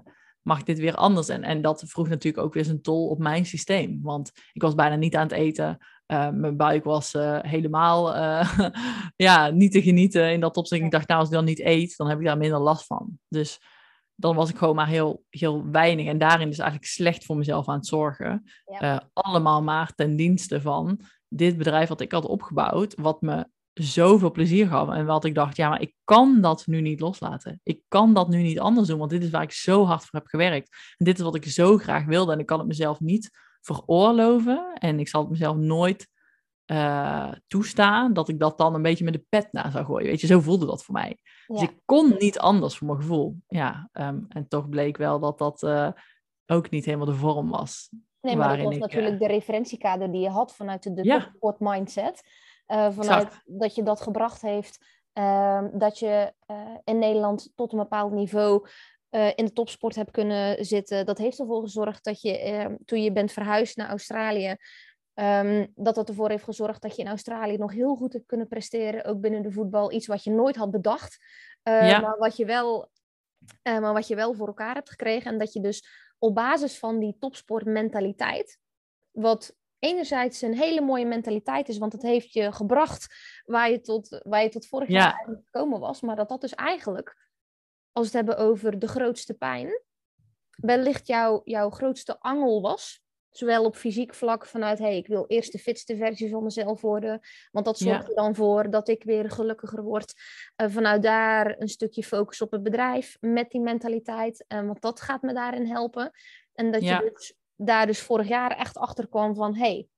[0.47, 1.29] mag dit weer anders?
[1.29, 3.99] En, en dat vroeg natuurlijk ook weer zijn tol op mijn systeem.
[4.03, 5.79] Want ik was bijna niet aan het eten.
[6.07, 8.59] Uh, mijn buik was uh, helemaal uh,
[9.17, 10.83] ja, niet te genieten in dat opzicht.
[10.83, 13.19] Ik dacht, nou, als ik dan niet eet, dan heb ik daar minder last van.
[13.29, 13.61] Dus
[14.15, 16.07] dan was ik gewoon maar heel, heel weinig.
[16.07, 18.45] En daarin is eigenlijk slecht voor mezelf aan het zorgen.
[18.79, 19.09] Ja.
[19.13, 23.47] allemaal maar ten dienste van dit bedrijf wat ik had opgebouwd, wat me
[23.83, 24.91] zoveel plezier gaf.
[24.91, 27.61] En wat ik dacht, ja, maar ik kan dat nu niet loslaten.
[27.63, 30.19] Ik kan dat nu niet anders doen, want dit is waar ik zo hard voor
[30.19, 30.69] heb gewerkt.
[30.97, 32.33] En dit is wat ik zo graag wilde.
[32.33, 34.73] En ik kan het mezelf niet veroorloven.
[34.75, 36.09] En ik zal het mezelf nooit
[36.67, 40.09] uh, toestaan dat ik dat dan een beetje met de pet na zou gooien.
[40.09, 41.19] Weet je, zo voelde dat voor mij.
[41.47, 43.37] Dus ik kon niet anders voor mijn gevoel.
[43.49, 45.89] Ja, um, en toch bleek wel dat dat uh,
[46.47, 47.91] ook niet helemaal de vorm was.
[48.21, 51.05] Nee, maar dat was ik, natuurlijk uh, de referentiekader die je had vanuit de, de
[51.05, 51.33] ja.
[51.59, 52.23] mindset.
[52.69, 54.85] Uh, vanuit dat je dat gebracht heeft,
[55.19, 58.69] uh, dat je uh, in Nederland tot een bepaald niveau
[59.17, 61.07] eh, in de topsport hebt kunnen zitten.
[61.07, 64.57] Dat heeft ervoor gezorgd dat je, ehm, toen je bent verhuisd naar Australië,
[65.21, 68.49] Um, dat dat ervoor heeft gezorgd dat je in Australië nog heel goed hebt kunnen
[68.49, 69.93] presteren, ook binnen de voetbal.
[69.93, 71.19] Iets wat je nooit had bedacht,
[71.65, 72.91] uh, maar, wat je wel,
[73.63, 75.33] uh, maar wat je wel voor elkaar hebt gekregen.
[75.33, 75.87] En dat je dus
[76.19, 78.59] op basis van die topsportmentaliteit,
[79.11, 83.15] wat enerzijds een hele mooie mentaliteit is, want het heeft je gebracht
[83.45, 87.17] waar je tot, waar je tot vorig jaar gekomen was, maar dat dat dus eigenlijk,
[87.93, 89.81] als we het hebben over de grootste pijn,
[90.57, 93.05] wellicht jouw, jouw grootste angel was.
[93.31, 97.21] Zowel op fysiek vlak vanuit, hey, ik wil eerst de fitste versie van mezelf worden.
[97.51, 100.15] Want dat zorgt er dan voor dat ik weer gelukkiger word.
[100.57, 104.45] Uh, vanuit daar een stukje focus op het bedrijf met die mentaliteit.
[104.49, 106.11] Uh, want dat gaat me daarin helpen.
[106.53, 109.89] En dat je dus, daar dus vorig jaar echt achter kwam van, hey,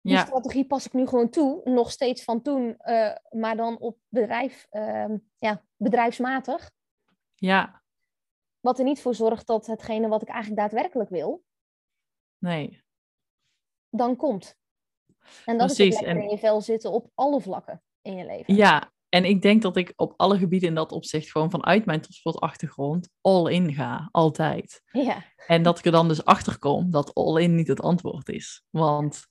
[0.00, 1.60] die strategie pas ik nu gewoon toe.
[1.64, 6.70] Nog steeds van toen, uh, maar dan op bedrijf, ehm, ja, bedrijfsmatig.
[7.34, 7.82] Ja,
[8.64, 11.44] wat er niet voor zorgt dat hetgene wat ik eigenlijk daadwerkelijk wil,
[12.38, 12.84] nee.
[13.88, 14.56] dan komt.
[15.44, 15.94] En dat Precies.
[15.94, 18.54] is lekker in je vel zitten op alle vlakken in je leven.
[18.54, 22.00] Ja, en ik denk dat ik op alle gebieden in dat opzicht gewoon vanuit mijn
[22.00, 24.82] topsportachtergrond all in ga, altijd.
[24.92, 25.24] Ja.
[25.46, 28.64] En dat ik er dan dus achter kom dat all in niet het antwoord is.
[28.70, 29.26] Want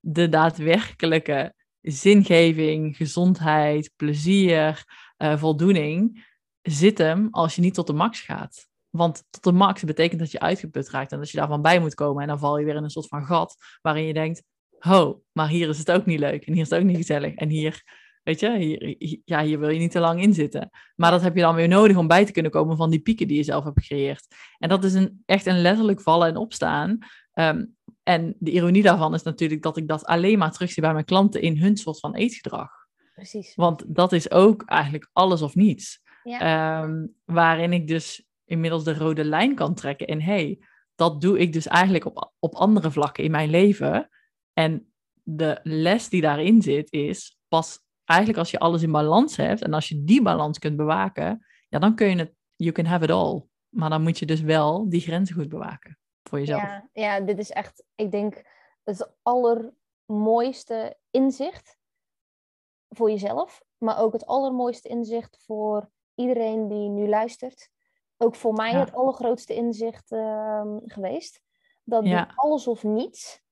[0.00, 4.84] de daadwerkelijke zingeving, gezondheid, plezier,
[5.18, 6.26] uh, voldoening
[6.62, 8.68] zit hem als je niet tot de max gaat.
[8.90, 11.94] Want tot de max betekent dat je uitgeput raakt en dat je daarvan bij moet
[11.94, 12.22] komen.
[12.22, 14.42] En dan val je weer in een soort van gat waarin je denkt,
[14.78, 16.46] ho, maar hier is het ook niet leuk.
[16.46, 17.34] En hier is het ook niet gezellig.
[17.34, 17.82] En hier,
[18.24, 20.70] weet je, hier, ja, hier wil je niet te lang in zitten.
[20.96, 23.28] Maar dat heb je dan weer nodig om bij te kunnen komen van die pieken
[23.28, 24.26] die je zelf hebt gecreëerd.
[24.58, 26.98] En dat is een, echt een letterlijk vallen en opstaan.
[27.32, 27.64] Ehm,
[28.02, 31.42] en de ironie daarvan is natuurlijk dat ik dat alleen maar terugzie bij mijn klanten
[31.42, 32.70] in hun soort van eetgedrag.
[33.14, 33.54] Precies.
[33.54, 36.02] Want dat is ook eigenlijk alles of niets.
[36.22, 36.40] Ja.
[36.40, 40.06] Ehm, waarin ik dus inmiddels de rode lijn kan trekken.
[40.06, 40.58] En hey,
[40.94, 44.08] dat doe ik dus eigenlijk op, op andere vlakken in mijn leven.
[44.52, 49.62] En de les die daarin zit is, pas eigenlijk als je alles in balans hebt
[49.62, 53.04] en als je die balans kunt bewaken, ja, dan kun je het, you can have
[53.04, 53.42] it all.
[53.68, 56.62] Maar dan moet je dus wel die grenzen goed bewaken voor jezelf.
[56.62, 58.42] Ja, ja dit is echt, ik denk,
[58.84, 61.76] het allermooiste inzicht
[62.88, 67.72] voor jezelf, maar ook het allermooiste inzicht voor iedereen die nu luistert
[68.16, 71.40] ook voor mij het allergrootste inzicht uh, geweest.
[71.82, 72.32] Dat ja.
[72.34, 73.42] alles of niets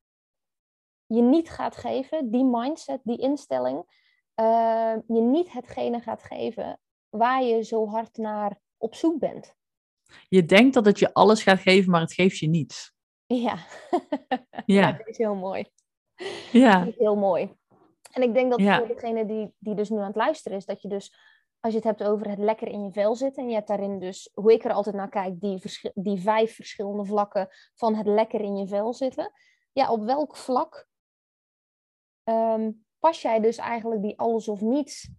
[1.06, 4.00] je niet gaat geven, die mindset, die instelling,
[4.40, 9.54] uh, je niet hetgene gaat geven waar je zo hard naar op zoek bent.
[10.28, 12.92] Je denkt dat het je alles gaat geven, maar het geeft je niets.
[13.26, 13.56] Ja,
[14.66, 14.92] ja.
[14.92, 15.64] dat is heel mooi.
[16.52, 16.78] Ja.
[16.78, 17.56] Dat is heel mooi.
[18.12, 20.82] En ik denk dat voor degene die, die dus nu aan het luisteren is, dat
[20.82, 21.14] je dus
[21.60, 23.42] als je het hebt over het lekker in je vel zitten.
[23.42, 25.62] En je hebt daarin dus, hoe ik er altijd naar kijk, die,
[25.94, 29.32] die vijf verschillende vlakken van het lekker in je vel zitten.
[29.72, 30.86] Ja, op welk vlak
[32.24, 35.10] um, pas jij dus eigenlijk die alles of niets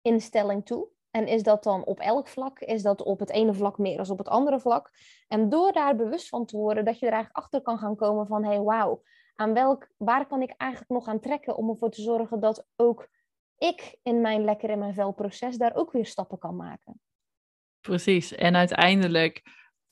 [0.00, 0.88] instelling toe?
[1.10, 2.58] En is dat dan op elk vlak?
[2.60, 4.90] Is dat op het ene vlak meer dan op het andere vlak?
[5.28, 8.26] En door daar bewust van te worden, dat je er eigenlijk achter kan gaan komen
[8.26, 9.02] van, hé, hey, wauw,
[9.34, 13.08] aan welk, waar kan ik eigenlijk nog aan trekken om ervoor te zorgen dat ook
[13.58, 17.00] ik in mijn lekker in mijn vel proces daar ook weer stappen kan maken.
[17.80, 18.34] Precies.
[18.34, 19.42] En uiteindelijk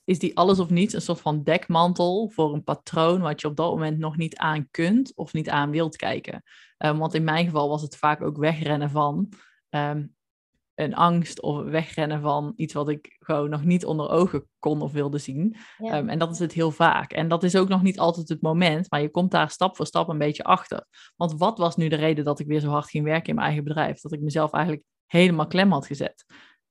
[0.05, 3.55] is die alles of niets een soort van dekmantel voor een patroon wat je op
[3.55, 6.43] dat moment nog niet aan kunt of niet aan wilt kijken.
[6.77, 9.29] Um, want in mijn geval was het vaak ook wegrennen van
[9.69, 10.05] ehm,
[10.75, 14.91] een angst of wegrennen van iets wat ik gewoon nog niet onder ogen kon of
[14.91, 15.55] wilde zien.
[15.77, 17.11] Ehm, en dat is het heel vaak.
[17.11, 19.85] En dat is ook nog niet altijd het moment, maar je komt daar stap voor
[19.85, 20.85] stap een beetje achter.
[21.15, 23.47] Want wat was nu de reden dat ik weer zo hard ging werken in mijn
[23.47, 24.01] eigen bedrijf?
[24.01, 26.25] Dat ik mezelf eigenlijk helemaal klem had gezet.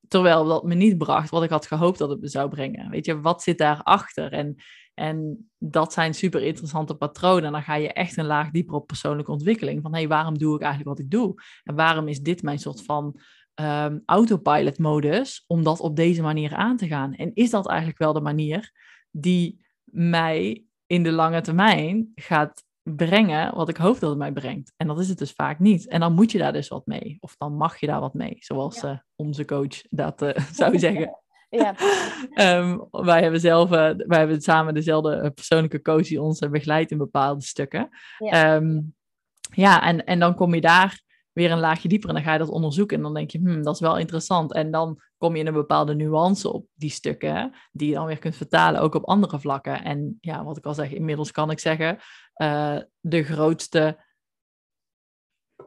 [0.09, 2.91] Terwijl dat me niet bracht wat ik had gehoopt dat het me zou brengen.
[2.91, 4.33] Weet je, wat zit daarachter?
[4.33, 4.57] En,
[4.95, 7.45] en dat zijn super interessante patronen.
[7.45, 9.83] En dan ga je echt een laag dieper op persoonlijke ontwikkeling.
[9.83, 11.35] Van hé, hey, waarom doe ik eigenlijk wat ik doe?
[11.65, 13.21] En waarom is dit mijn soort van
[13.55, 17.15] um, autopilot modus om dat op deze manier aan te gaan?
[17.15, 18.73] En is dat eigenlijk wel de manier
[19.11, 24.73] die mij in de lange termijn gaat brengen wat ik hoop dat het mij brengt?
[24.77, 25.89] En dat is het dus vaak niet.
[25.89, 27.17] En dan moet je daar dus wat mee.
[27.21, 31.17] Of dan mag je daar wat mee, zoals uh, onze coach dat uh, zou zeggen.
[31.57, 31.75] Ja.
[32.59, 36.99] um, wij hebben zelf, uh, wij hebben samen dezelfde persoonlijke coach die ons begeleidt in
[36.99, 37.89] bepaalde stukken.
[38.19, 38.95] Ja, um,
[39.55, 41.03] ja en, en dan kom je daar
[41.33, 43.63] weer een laagje dieper en dan ga je dat onderzoeken en dan denk je, hmm,
[43.63, 44.53] dat is wel interessant.
[44.53, 48.19] En dan kom je in een bepaalde nuance op die stukken, die je dan weer
[48.19, 49.85] kunt vertalen ook op andere vlakken.
[49.85, 51.99] En ja, wat ik al zeg, inmiddels kan ik zeggen,
[52.43, 54.05] uh, de grootste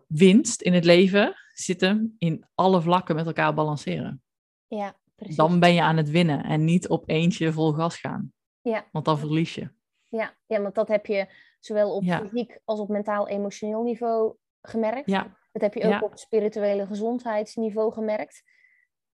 [0.08, 4.24] winst in het leven zit hem in alle vlakken met elkaar balanceren.
[4.68, 5.36] Ja, precies.
[5.36, 8.34] Dan ben je aan het winnen en niet op eentje vol gas gaan.
[8.62, 8.86] Ja.
[8.92, 9.70] Want dan verlies je.
[10.04, 11.28] Ja, ja, want dat heb je
[11.60, 12.20] zowel op Ja.
[12.20, 15.10] fysiek als op mentaal-emotioneel niveau gemerkt.
[15.10, 16.00] Ja, Dat heb je ook Ja.
[16.00, 18.44] op spirituele gezondheidsniveau gemerkt.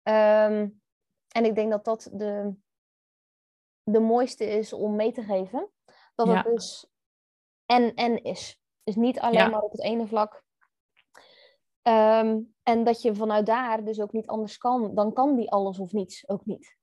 [0.03, 0.69] Ehm,
[1.27, 2.53] en ik denk dat dat de,
[3.83, 5.69] de mooiste is om mee te geven.
[6.15, 6.87] Dat het dus
[7.67, 8.59] en en is.
[8.83, 9.47] Dus niet alleen Ja.
[9.47, 10.43] maar op het ene vlak.
[11.81, 14.95] Ehm, en dat je vanuit daar dus ook niet anders kan.
[14.95, 16.77] Dan kan die alles of niets ook niet.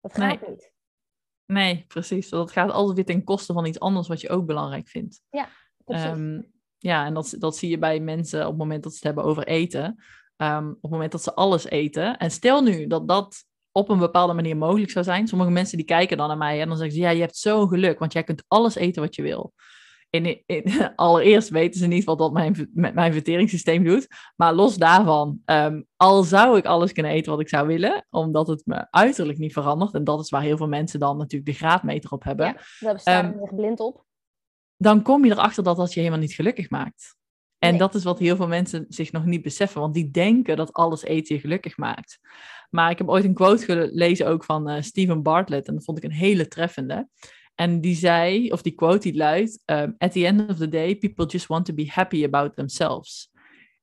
[0.00, 0.50] Dat gaat Nee.
[0.50, 0.72] niet.
[1.46, 2.28] nee, precies.
[2.28, 5.22] Dat gaat altijd weer ten koste van iets anders wat je ook belangrijk vindt.
[5.84, 6.04] Precies.
[6.04, 6.42] Ehm,
[6.78, 9.24] ja, en dat, dat zie je bij mensen op het moment dat ze het hebben
[9.24, 10.02] over eten.
[10.36, 12.16] Ehm, op het moment dat ze alles eten.
[12.16, 15.28] En stel nu dat dat op een bepaalde manier mogelijk zou zijn.
[15.28, 17.02] Sommige mensen die kijken dan naar mij en dan zeggen ze...
[17.02, 19.52] Ja, je hebt zo'n geluk, want jij kunt alles eten wat je wil.
[20.14, 20.64] In, in,
[20.96, 24.06] allereerst weten ze niet wat dat mijn, met mijn verteringssysteem doet.
[24.36, 28.06] Maar los daarvan, ehm, al zou ik alles kunnen eten wat ik zou willen...
[28.10, 29.94] omdat het me uiterlijk niet verandert...
[29.94, 32.46] en dat is waar heel veel mensen dan natuurlijk de graadmeter op hebben...
[32.78, 34.04] Ja, we staan ehm, er blind op.
[34.76, 37.16] dan kom je erachter dat dat je helemaal niet gelukkig maakt.
[37.58, 37.78] En Nee.
[37.78, 41.02] dat is wat heel veel mensen zich nog niet beseffen, want die denken dat alles
[41.02, 42.18] eten je gelukkig maakt.
[42.70, 45.98] Maar ik heb ooit een quote gelezen ook van eh Steven Bartlett en dat vond
[45.98, 47.08] ik een hele treffende.
[47.54, 50.96] En die zei, of die quote die luidt, um, at the end of the day,
[50.96, 53.32] people just want to be happy about themselves.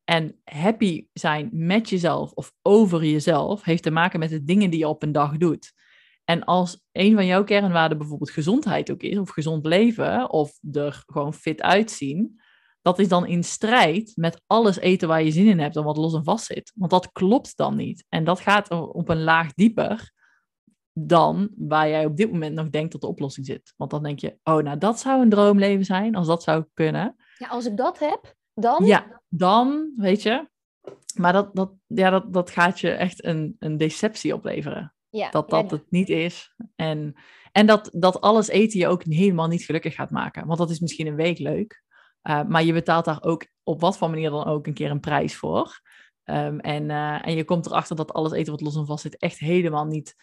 [0.04, 4.80] En happy zijn met jezelf of over jezelf heeft te maken met de dingen die
[4.80, 5.74] je op een dag doet.
[6.24, 11.04] En als een van jouw kernwaarden bijvoorbeeld gezondheid ook is, of gezond leven, of er
[11.06, 12.42] gewoon fit uitzien,
[12.82, 15.98] dat is dan in strijd met alles eten waar je zin in hebt en wat
[15.98, 16.72] los en vast zit.
[16.76, 18.06] Want dat klopt dan niet.
[18.10, 20.12] En dat gaat op een laag dieper
[20.94, 23.74] dan waar jij op dit moment nog denkt dat de oplossing zit.
[23.78, 27.16] Want dan denk je, oh, nou dat zou een droomleven zijn, als dat zou kunnen.
[27.38, 28.86] Ja, als ik dat heb, dan...
[28.86, 30.50] Ja, dan, weet je.
[31.16, 35.46] Maar dat, dat, ja, dat, dat gaat je echt een, een deceptie opleveren Ja, dat
[35.50, 36.56] ja, dat het niet is.
[36.76, 37.16] En,
[37.52, 40.48] en dat, dat alles eten je ook helemaal niet gelukkig gaat maken.
[40.48, 41.84] Want dat is misschien een week leuk.
[42.24, 45.00] uh, maar je betaalt daar ook op wat voor manier dan ook een keer een
[45.00, 45.82] prijs voor.
[46.26, 49.18] Um, en, uh, en je komt erachter dat alles eten wat los en vast zit
[49.18, 50.16] echt helemaal niet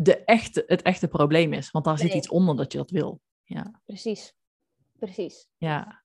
[0.00, 1.70] de echte, het echte probleem is.
[1.70, 2.06] Want daar nee.
[2.06, 3.20] zit iets onder dat je dat wil.
[3.42, 3.80] Ja.
[3.84, 4.34] Precies.
[4.98, 5.48] Precies.
[5.56, 6.02] Ja.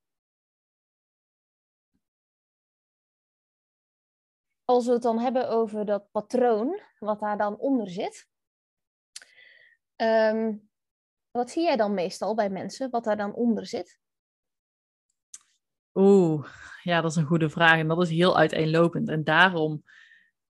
[4.66, 8.28] Als we het dan hebben over dat patroon, wat daar dan onder zit.
[9.96, 10.70] Um,
[11.32, 14.00] wat zie jij dan meestal bij mensen, wat daar dan onder zit?
[15.94, 16.48] Oeh,
[16.84, 17.80] ja, dat is een goede vraag.
[17.80, 19.10] En dat is heel uiteenlopend.
[19.10, 19.84] En daarom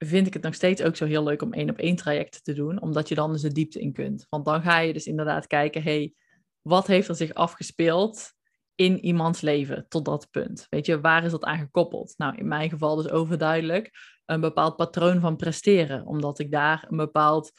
[0.05, 2.53] vind ik het nog steeds ook zo heel leuk om één op één trajecten te
[2.53, 2.81] doen.
[2.81, 4.25] Omdat je dan dus de diepte in kunt.
[4.29, 6.13] Want dan ga je dus inderdaad kijken, hey,
[6.61, 8.33] wat heeft er zich afgespeeld
[8.75, 10.67] in iemands leven tot dat punt?
[10.69, 12.13] Weet je, waar is dat aan gekoppeld?
[12.17, 13.91] Nou, in mijn geval dus overduidelijk
[14.25, 16.05] een bepaald patroon van presteren.
[16.05, 17.51] Omdat ik daar een bepaald,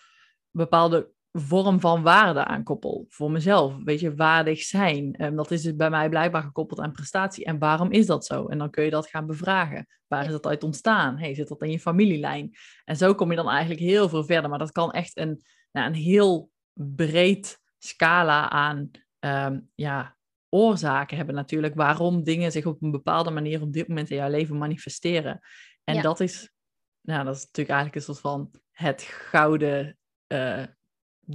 [0.50, 3.74] bepaalde vorm van waarde aan koppel voor mezelf.
[3.84, 5.24] Weet je, waardig zijn.
[5.24, 7.44] Um, dat is dus bij mij blijkbaar gekoppeld aan prestatie.
[7.44, 8.46] En waarom is dat zo?
[8.46, 9.86] En dan kun je dat gaan bevragen.
[10.06, 11.18] Waar is dat uit ontstaan?
[11.18, 12.50] Hey, zit dat in je familielijn?
[12.84, 14.50] En zo kom je dan eigenlijk heel veel verder.
[14.50, 20.16] Maar dat kan echt een, nou, een heel breed scala aan um, ja,
[20.48, 21.74] oorzaken hebben natuurlijk.
[21.74, 25.40] Waarom dingen zich op een bepaalde manier op dit moment in jouw leven manifesteren.
[25.84, 26.02] En ja.
[26.02, 26.52] dat is,
[27.00, 29.98] nou, dat is natuurlijk eigenlijk een soort van het gouden
[30.32, 30.62] uh,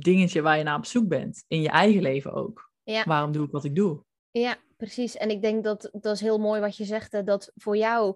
[0.04, 1.43] dingetje waar je naar op zoek bent.
[1.48, 2.72] In je eigen leven ook.
[2.84, 3.04] Ja.
[3.04, 4.04] Waarom doe ik wat ik doe?
[4.32, 5.18] Ja, precies.
[5.18, 7.12] En ik denk dat dat is heel mooi wat je zegt.
[7.12, 8.16] Hè, dat voor jou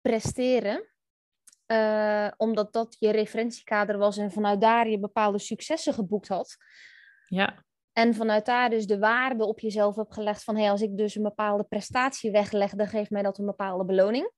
[0.00, 0.88] presteren,
[1.66, 6.56] uh, omdat dat je referentiekader was en vanuit daar je bepaalde successen geboekt had.
[7.28, 7.64] Ja.
[7.92, 11.14] En vanuit daar dus de waarde op jezelf hebt gelegd van hey, als ik dus
[11.14, 14.30] een bepaalde prestatie wegleg, dan geeft mij dat een bepaalde beloning.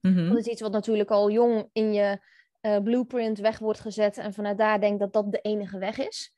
[0.00, 0.28] Mm -hmm.
[0.28, 2.18] Dat is iets wat natuurlijk al jong in je
[2.62, 6.34] uh, blueprint weg wordt gezet en vanuit daar denk dat dat de enige weg is.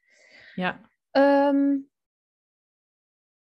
[0.54, 0.80] Ja.
[1.12, 1.90] Um,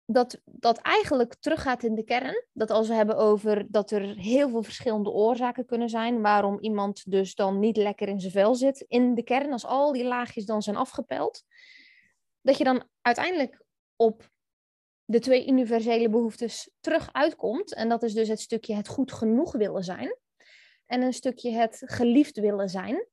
[0.05, 2.45] dat, dat eigenlijk teruggaat in de kern.
[2.53, 6.21] Dat als we hebben over dat er heel veel verschillende oorzaken kunnen zijn.
[6.21, 8.85] Waarom iemand dus dan niet lekker in zijn vel zit.
[8.87, 11.43] In de kern, als al die laagjes dan zijn afgepeld.
[12.41, 13.63] Dat je dan uiteindelijk
[13.95, 14.29] op
[15.05, 17.73] de twee universele behoeftes terug uitkomt.
[17.73, 20.17] En dat is dus het stukje het goed genoeg willen zijn.
[20.85, 23.07] En een stukje het geliefd willen zijn.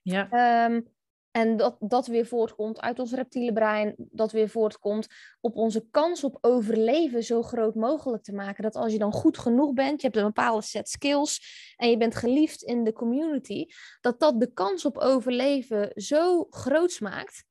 [0.00, 0.66] Ja.
[0.66, 0.92] Um,
[1.32, 5.06] en dat dat weer voortkomt uit ons reptiele brein, dat weer voortkomt
[5.40, 8.62] op onze kans op overleven zo groot mogelijk te maken.
[8.62, 11.40] Dat als je dan goed genoeg bent, je hebt een bepaalde set skills
[11.76, 13.66] en je bent geliefd in de community,
[14.00, 17.44] dat dat de kans op overleven zo groot maakt,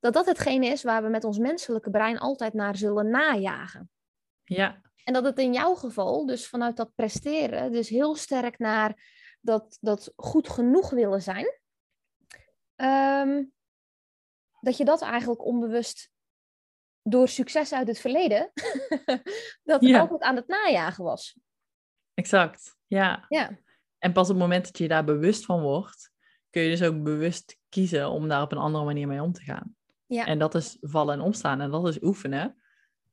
[0.00, 3.90] dat dat hetgene is waar we met ons menselijke brein altijd naar zullen najagen.
[4.44, 4.80] Ja.
[5.04, 9.78] En dat het in jouw geval, dus vanuit dat presteren, dus heel sterk naar dat,
[9.80, 11.60] dat goed genoeg willen zijn.
[12.76, 13.52] Um,
[14.60, 16.10] dat je dat eigenlijk onbewust
[17.02, 18.52] door succes uit het verleden,
[19.62, 20.00] dat Ja.
[20.00, 21.38] altijd aan het najagen was.
[22.14, 23.24] Exact, ja.
[23.28, 23.58] Ja,
[23.98, 26.12] En pas op het moment dat je daar bewust van wordt,
[26.50, 29.42] kun je dus ook bewust kiezen om daar op een andere manier mee om te
[29.42, 29.76] gaan.
[30.06, 30.26] ja.
[30.26, 32.61] En dat is vallen en opstaan en dat is oefenen.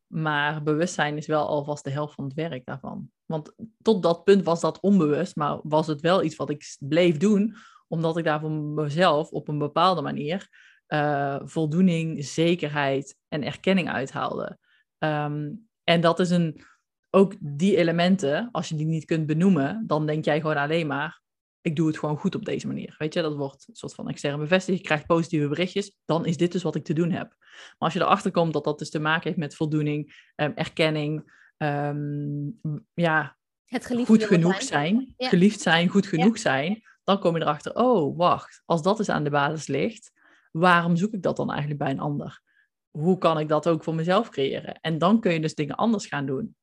[0.09, 3.11] Maar bewustzijn is wel alvast de helft van het werk daarvan.
[3.25, 7.17] Want tot dat punt was dat onbewust, maar was het wel iets wat ik bleef
[7.17, 7.55] doen,
[7.87, 10.49] omdat ik daar voor mezelf op een bepaalde manier
[10.85, 14.57] eh, voldoening, zekerheid en erkenning uithaalde.
[14.97, 15.51] Ehm,
[15.83, 16.61] en dat is een,
[17.09, 21.21] ook die elementen, als je die niet kunt benoemen, dan denk jij gewoon alleen maar,
[21.61, 22.95] ik doe het gewoon goed op deze manier.
[22.97, 24.77] Weet je, dat wordt een soort van externe bevestiging.
[24.77, 27.35] Je krijgt positieve berichtjes, dan is dit dus wat ik te doen heb.
[27.39, 31.33] Maar als je erachter komt dat dat dus te maken heeft met voldoening, ehm, erkenning,
[31.57, 32.47] ehm,
[32.93, 35.27] ja, Het goed genoeg zijn, Ja.
[35.29, 39.23] geliefd zijn, goed genoeg zijn, dan kom je erachter, oh, wacht, als dat dus aan
[39.23, 40.11] de basis ligt,
[40.51, 42.41] waarom zoek ik dat dan eigenlijk bij een ander?
[42.89, 44.79] Hoe kan ik dat ook voor mezelf creëren?
[44.81, 46.55] En dan kun je dus dingen anders gaan doen.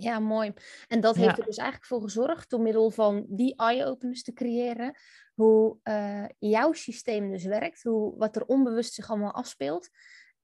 [0.00, 0.52] Ja, mooi.
[0.88, 1.22] En dat Ja.
[1.22, 4.98] heeft er dus eigenlijk voor gezorgd, door middel van die eye-openers te creëren,
[5.34, 9.88] hoe eh, jouw systeem dus werkt, hoe, wat er onbewust zich allemaal afspeelt.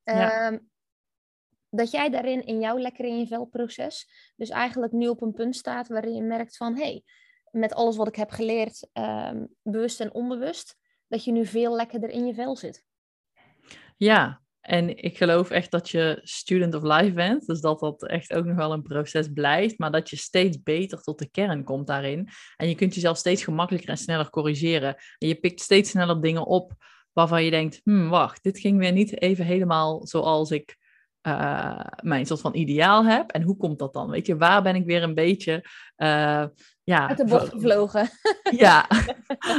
[0.02, 0.46] Ja.
[0.46, 0.58] Ehm,
[1.70, 5.32] dat jij daarin in jouw lekker in je vel proces, dus eigenlijk nu op een
[5.32, 7.04] punt staat waarin je merkt van, hé, hey,
[7.50, 10.76] met alles wat ik heb geleerd, ehm, bewust en onbewust,
[11.08, 12.84] dat je nu veel lekkerder in je vel zit.
[13.96, 17.46] Ja, en ik geloof echt dat je student of life bent.
[17.46, 19.78] Dus dat dat echt ook nog wel een proces blijft.
[19.78, 22.28] Maar dat je steeds beter tot de kern komt daarin.
[22.56, 24.96] En je kunt jezelf steeds gemakkelijker en sneller corrigeren.
[25.18, 26.72] En je pikt steeds sneller dingen op
[27.12, 27.80] waarvan je denkt...
[27.82, 30.76] Hmm, wacht, dit ging weer niet even helemaal zoals ik
[31.20, 33.30] eh, mijn soort van ideaal heb.
[33.30, 34.10] En hoe komt dat dan?
[34.10, 35.68] Weet je, waar ben ik weer een beetje...
[35.96, 36.44] eh,
[36.84, 38.08] ja, Uit de bocht gevlogen.
[38.64, 38.86] ja,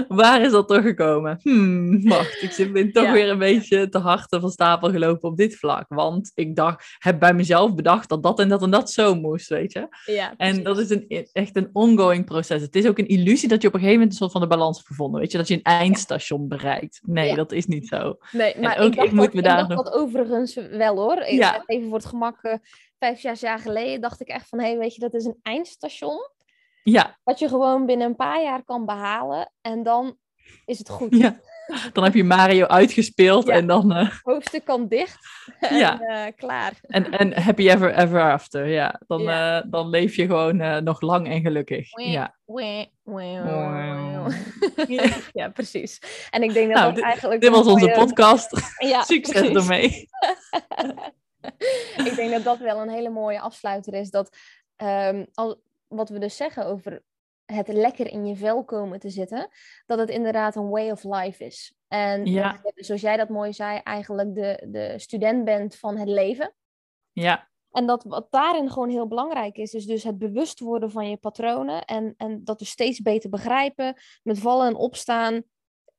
[0.08, 1.40] waar is dat toch gekomen?
[1.42, 3.12] Hmm, wacht, ik ben toch Ja.
[3.12, 5.86] weer een beetje te hard van stapel gelopen op dit vlak.
[5.88, 9.50] Want ik dacht, heb bij mezelf bedacht dat dat en dat en dat zo moest,
[9.50, 9.88] weet je.
[10.06, 12.62] Ja, En dat is een, echt een ongoing proces.
[12.62, 14.56] Het is ook een illusie dat je op een gegeven moment een soort van de
[14.56, 15.20] balans hebt gevonden.
[15.22, 17.00] Weet je, dat je een eindstation bereikt.
[17.04, 17.36] Nee, Ja.
[17.36, 18.18] dat is niet zo.
[18.32, 21.18] Nee, maar ook ik ik moet dat, me daar dacht nog- dat overigens wel hoor.
[21.18, 22.54] Even voor het gemak, eh,
[23.00, 25.40] vijf, zes jaar geleden dacht ik echt van, hé, hey, weet je, dat is een
[25.42, 26.18] eindstation.
[26.92, 29.52] Ja, Wat je gewoon binnen een paar jaar kan behalen.
[29.62, 30.18] En dan
[30.66, 31.16] is het goed.
[31.16, 31.40] ja.
[31.94, 33.54] Dan heb je Mario uitgespeeld Ja.
[33.54, 33.92] en dan...
[33.94, 35.18] eh, Hoofdstuk kan dicht.
[35.70, 36.00] Ja.
[36.00, 36.74] En eh, klaar.
[36.82, 39.02] en, en happy ever, ever after, ja.
[39.08, 39.58] Dan, Ja.
[39.62, 41.96] eh, dan leef je gewoon nog lang en gelukkig.
[41.96, 42.36] Wee, Ja.
[42.46, 43.40] wee, wee,
[45.34, 46.00] ja, precies.
[46.30, 47.42] En ik denk dat Nou, dat dit- eigenlijk...
[47.42, 48.50] Dit was onze mooie- podcast.
[48.92, 49.56] Ja, Succes precies.
[49.58, 50.10] ermee.
[52.10, 54.10] ik denk dat dat wel een hele mooie afsluiter is.
[54.10, 54.38] Dat
[54.76, 57.04] ehm, al, wat we dus zeggen over
[57.46, 59.50] het lekker in je vel komen te zitten,
[59.86, 61.74] dat het inderdaad een way of life is.
[61.88, 62.62] En Ja.
[62.76, 66.54] zoals jij dat mooi zei, eigenlijk de, de student bent van het leven.
[67.12, 71.10] Ja, En dat wat daarin gewoon heel belangrijk is, is dus het bewust worden van
[71.10, 75.44] je patronen en, en dat dus steeds beter begrijpen, met vallen en opstaan.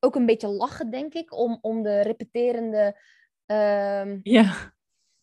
[0.01, 3.01] Ook een beetje lachen, denk ik, om, om de repeterende
[3.47, 4.75] ehm, ja,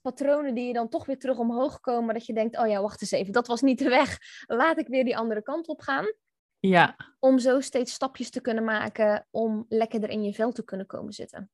[0.04, 2.14] patronen die je dan toch weer terug omhoog komen.
[2.14, 4.18] Dat je denkt, oh ja, wacht eens even, dat was niet de weg.
[4.45, 6.06] Laat ik weer die andere kant op gaan.
[6.60, 10.86] ja, Om zo steeds stapjes te kunnen maken om lekkerder in je vel te kunnen
[10.86, 11.51] komen zitten.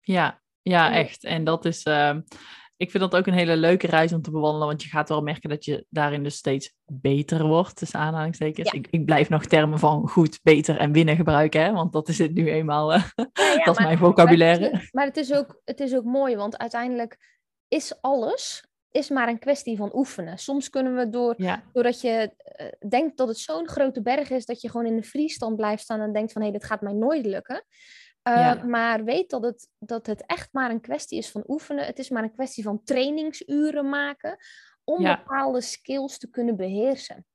[0.00, 1.24] ja, ja, echt.
[1.24, 2.20] En dat is, ehm,
[2.76, 5.22] ik vind dat ook een hele leuke reis om te bewandelen, want je gaat wel
[5.22, 8.70] merken dat je daarin dus steeds beter wordt, tussen aanhalingstekens.
[8.70, 8.78] Ja.
[8.78, 12.18] Ik, ik blijf nog termen van goed, beter en winnen gebruiken, hè, want dat is
[12.18, 14.70] het nu eenmaal, eh, Ja, ja, dat is mijn vocabulaire.
[14.70, 17.35] Maar, maar het, is ook, het is ook mooi, want uiteindelijk
[17.68, 20.38] is alles is maar een kwestie van oefenen.
[20.38, 24.46] Soms kunnen we door, Ja, doordat je eh, denkt dat het zo'n grote berg is,
[24.46, 26.92] dat je gewoon in de vriestand blijft staan en denkt van hé, dit gaat mij
[26.92, 27.64] nooit lukken.
[28.28, 28.54] Uh, Ja.
[28.64, 31.84] Maar weet dat het, dat het echt maar een kwestie is van oefenen.
[31.86, 34.36] Het is maar een kwestie van trainingsuren maken
[34.84, 35.16] om Ja.
[35.16, 37.26] bepaalde skills te kunnen beheersen.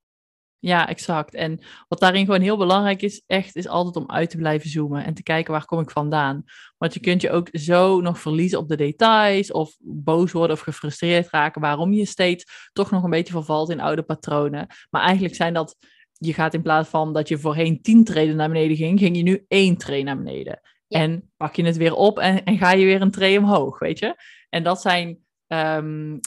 [0.61, 1.33] Ja, exact.
[1.33, 5.05] En wat daarin gewoon heel belangrijk is, echt, is altijd om uit te blijven zoomen
[5.05, 6.43] en te kijken waar kom ik vandaan.
[6.77, 10.61] Want je kunt je ook zo nog verliezen op de details of boos worden of
[10.61, 14.67] gefrustreerd raken waarom je steeds toch nog een beetje vervalt in oude patronen.
[14.89, 15.75] Maar eigenlijk zijn dat,
[16.11, 19.23] je gaat in plaats van dat je voorheen tien treden naar beneden ging, ging je
[19.23, 20.59] nu één tree naar beneden.
[20.87, 20.99] Ja.
[20.99, 23.99] En pak je het weer op en, en ga je weer een tree omhoog, weet
[23.99, 24.15] je.
[24.49, 26.17] En dat zijn ehm,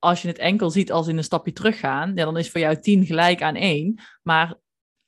[0.00, 2.80] als je het enkel ziet als in een stapje teruggaan, ja, dan is voor jou
[2.80, 4.00] 10 gelijk aan 1.
[4.22, 4.54] Maar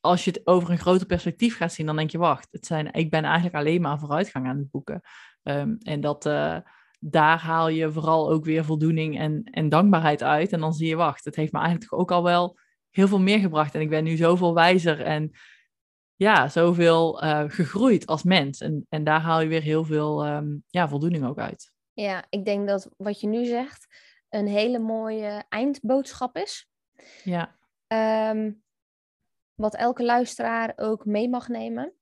[0.00, 2.92] als je het over een groter perspectief gaat zien, dan denk je, wacht, het zijn,
[2.92, 5.00] ik ben eigenlijk alleen maar vooruitgang aan het boeken.
[5.42, 6.56] Ehm, en dat, eh,
[7.00, 10.52] daar haal je vooral ook weer voldoening en, en dankbaarheid uit.
[10.52, 12.58] En dan zie je, wacht, het heeft me eigenlijk toch ook al wel
[12.90, 13.74] heel veel meer gebracht.
[13.74, 15.30] En ik ben nu zoveel wijzer en
[16.16, 18.60] ja, zoveel eh, gegroeid als mens.
[18.60, 21.72] En, en daar haal je weer heel veel ehm, ja, voldoening ook uit.
[21.92, 23.86] Ja, ik denk dat wat je nu zegt
[24.32, 26.70] een hele mooie eindboodschap is.
[27.24, 27.56] Ja.
[27.86, 28.52] Ehm,
[29.54, 31.92] wat elke luisteraar ook mee mag nemen.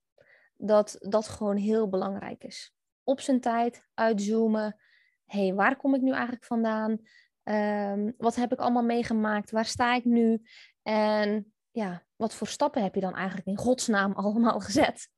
[0.56, 2.74] Dat dat gewoon heel belangrijk is.
[3.04, 4.80] Op zijn tijd uitzoomen.
[5.26, 6.98] Hé, hey, waar kom ik nu eigenlijk vandaan?
[7.42, 9.50] Ehm, wat heb ik allemaal meegemaakt?
[9.50, 10.42] Waar sta ik nu?
[10.82, 15.08] En ja, wat voor stappen heb je dan eigenlijk in godsnaam allemaal gezet?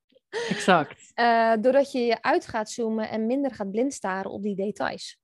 [0.48, 1.12] Exact.
[1.14, 5.21] Uh, doordat je je uit gaat zoomen en minder gaat blindstaren op die details.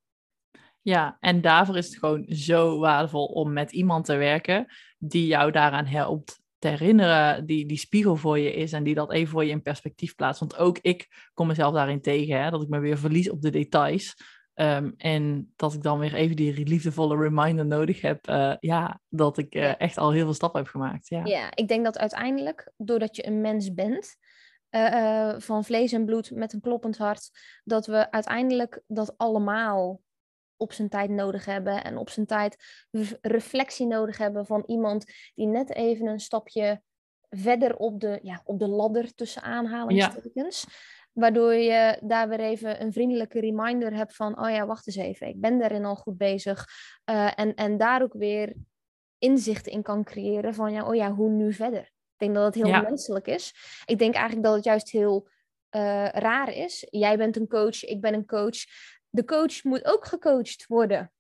[0.89, 4.67] Ja, en daarvoor is het gewoon zo waardevol om met iemand te werken
[4.99, 9.13] die jou daaraan helpt te herinneren, die die spiegel voor je is en die dat
[9.13, 10.41] even voor je in perspectief plaatst.
[10.41, 13.51] Want ook ik kom mezelf daarin tegen, hè, dat ik me weer verlies op de
[13.51, 14.15] details.
[14.55, 19.39] Ehm, en dat ik dan weer even die liefdevolle reminder nodig heb, uh, ja, dat
[19.39, 21.09] ik uh, echt al heel veel stappen heb gemaakt.
[21.09, 21.25] Ja.
[21.25, 24.17] ja, ik denk dat uiteindelijk, doordat je een mens bent,
[24.71, 27.31] uh, van vlees en bloed met een kloppend hart,
[27.65, 30.01] dat we uiteindelijk dat allemaal
[30.59, 32.57] op zijn tijd nodig hebben en op zijn tijd
[33.21, 35.05] reflectie nodig hebben van iemand
[35.35, 36.83] die net even een stapje
[37.31, 40.65] verder op de, ja, op de ladder tussen aanhalingstekens.
[40.69, 40.73] Ja.
[41.13, 45.27] Waardoor je daar weer even een vriendelijke reminder hebt van, oh ja, wacht eens even,
[45.27, 46.67] ik ben daarin al goed bezig.
[47.11, 48.55] Uh, en, en daar ook weer
[49.19, 51.81] inzicht in kan creëren van, ja, oh ja, hoe nu verder?
[51.81, 52.81] Ik denk dat het heel ja.
[52.81, 53.55] menselijk is.
[53.85, 55.29] Ik denk eigenlijk dat het juist heel
[55.71, 56.87] uh, raar is.
[56.91, 58.59] Jij bent een coach, ik ben een coach
[59.11, 61.13] de coach moet ook gecoacht worden.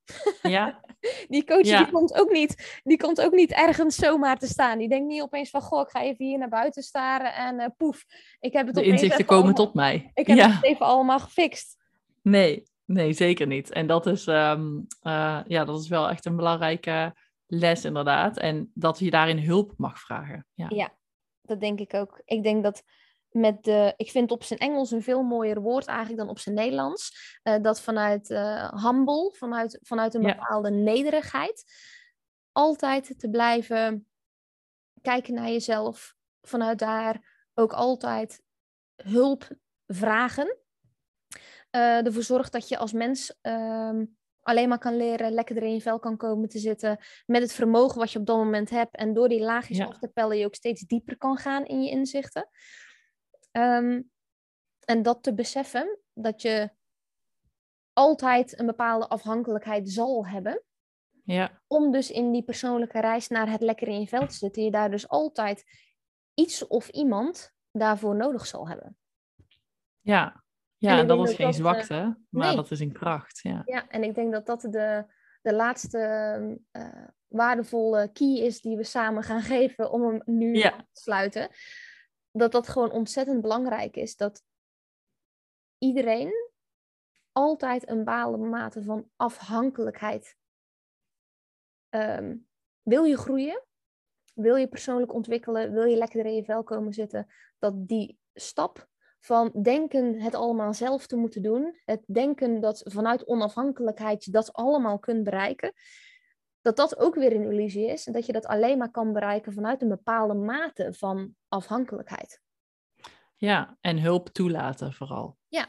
[0.43, 0.80] Ja.
[1.28, 4.78] die coach die komt, ook niet, die komt ook niet ergens zomaar te staan.
[4.78, 7.66] Die denkt niet opeens van, goh, ik ga even hier naar buiten staren en uh,
[7.76, 8.05] poef.
[8.41, 10.11] Ik heb het de inzichten komen allemaal, tot mij.
[10.14, 10.51] Ik heb ja.
[10.51, 11.76] het even allemaal gefixt.
[12.22, 13.70] Nee, nee, zeker niet.
[13.70, 17.14] En dat is, um, uh, ja, dat is wel echt een belangrijke
[17.47, 18.39] les inderdaad.
[18.39, 20.47] En dat je daarin hulp mag vragen.
[20.55, 20.66] Ja.
[20.68, 20.95] ja,
[21.43, 22.20] dat denk ik ook.
[22.24, 22.82] Ik denk dat
[23.30, 26.54] met de, ik vind op zijn Engels een veel mooier woord eigenlijk dan op zijn
[26.54, 27.36] Nederlands.
[27.44, 31.64] Uh, dat vanuit uh, humble, vanuit, vanuit een bepaalde nederigheid,
[32.52, 34.06] altijd te blijven
[35.02, 36.16] kijken naar jezelf.
[36.42, 38.42] Vanuit daar ook altijd
[38.96, 39.48] hulp
[39.86, 40.56] vragen.
[41.70, 44.04] Uh, ervoor zorgt dat je als mens ehm,
[44.42, 46.98] alleen maar kan leren, lekkerder in je vel kan komen te zitten.
[47.26, 48.96] Met het vermogen wat je op dat moment hebt.
[48.96, 49.84] En door die laagjes ja.
[49.84, 52.48] af te pellen je ook steeds dieper kan gaan in je inzichten.
[53.59, 54.11] Um,
[54.84, 56.70] en dat te beseffen, dat je
[57.92, 60.62] altijd een bepaalde afhankelijkheid zal hebben.
[61.24, 61.62] Ja.
[61.66, 64.70] Om dus in die persoonlijke reis naar het lekker in je vel te zitten, je
[64.70, 65.64] daar dus altijd
[66.34, 68.96] iets of iemand daarvoor nodig zal hebben.
[70.00, 70.44] Ja,
[70.76, 72.56] ja en dat is geen dat, zwakte, uh, maar nee.
[72.56, 73.40] dat is een kracht.
[73.42, 73.62] Ja.
[73.66, 75.04] ja, en ik denk dat dat de,
[75.42, 75.98] de laatste
[76.72, 80.70] uh, waardevolle key is die we samen gaan geven om hem nu ja.
[80.70, 81.48] te sluiten
[82.39, 84.16] dat dat gewoon ontzettend belangrijk is.
[84.16, 84.43] Dat
[85.78, 86.32] iedereen
[87.32, 90.36] altijd een bepaalde mate van afhankelijkheid.
[91.91, 92.47] Um,
[92.82, 93.62] wil je groeien?
[94.34, 95.72] Wil je persoonlijk ontwikkelen?
[95.72, 97.26] Wil je lekker in je vel komen zitten?
[97.59, 98.89] Dat die stap
[99.20, 104.53] van denken het allemaal zelf te moeten doen, het denken dat vanuit onafhankelijkheid je dat
[104.53, 105.72] allemaal kunt bereiken,
[106.61, 109.52] dat dat ook weer een illusie is en dat je dat alleen maar kan bereiken
[109.52, 112.40] vanuit een bepaalde mate van afhankelijkheid.
[113.36, 115.38] Ja, en hulp toelaten vooral.
[115.48, 115.66] Ja.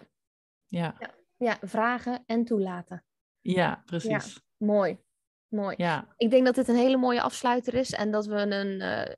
[0.67, 1.13] Ja, ja.
[1.37, 3.03] ja vragen en toelaten.
[3.41, 4.33] Ja, precies.
[4.33, 4.99] Ja, mooi.
[5.47, 5.73] Mooi.
[5.77, 6.13] Ja.
[6.17, 9.15] Ik denk dat dit een hele mooie afsluiter is en dat we een uh,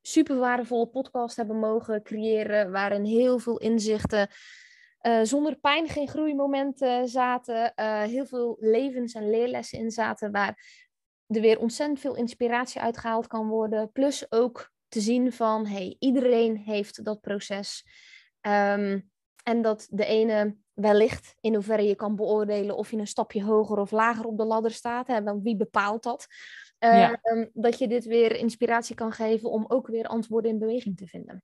[0.00, 4.28] super waardevolle podcast hebben mogen creëren waarin heel veel inzichten
[5.02, 10.82] uh, zonder pijn geen groeimomenten zaten, uh, heel veel levens- en leerlessen in zaten waar
[11.32, 13.92] er weer ontzettend veel inspiratie uitgehaald kan worden.
[13.92, 17.86] Plus ook te zien van, hey, iedereen heeft dat proces.
[18.40, 19.10] Um,
[19.42, 23.78] en dat de ene wellicht, in hoeverre je kan beoordelen of je een stapje hoger
[23.78, 26.26] of lager op de ladder staat, hè, want wie bepaalt dat?
[26.78, 27.18] Ja.
[27.22, 31.06] Um, dat je dit weer inspiratie kan geven om ook weer antwoorden in beweging te
[31.06, 31.42] vinden.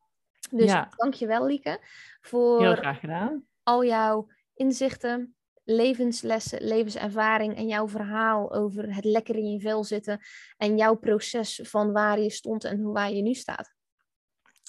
[0.51, 0.89] Dus ja.
[0.97, 1.79] dankjewel Lieke
[2.21, 3.47] voor Heel graag gedaan.
[3.63, 5.37] al jouw inzichten,
[5.71, 10.21] levenslessen, levenservaring en jouw verhaal over het lekker in je vel zitten
[10.57, 13.75] en jouw proces van waar je stond en hoe waar je nu staat.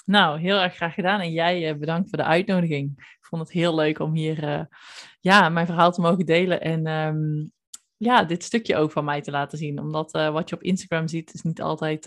[0.04, 2.92] Nou, heel erg graag gedaan en jij eh, bedankt voor de uitnodiging.
[2.98, 4.64] Ik vond het heel leuk om hier uh,
[5.20, 7.52] ja, mijn verhaal te mogen delen en um,
[7.96, 9.78] ja, dit stukje ook van mij te laten zien.
[9.78, 12.04] Omdat uh, wat je op Instagram ziet is niet altijd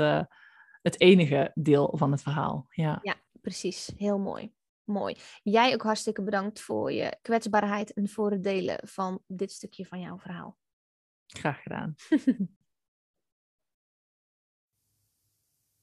[0.82, 2.66] het enige deel van het verhaal.
[2.70, 3.92] Ja, ja precies.
[3.98, 4.52] Heel mooi.
[4.84, 5.18] Mooi.
[5.44, 10.00] Jij ook hartstikke bedankt voor je kwetsbaarheid en voor het delen van dit stukje van
[10.00, 10.58] jouw verhaal.
[11.28, 11.96] Graag gedaan.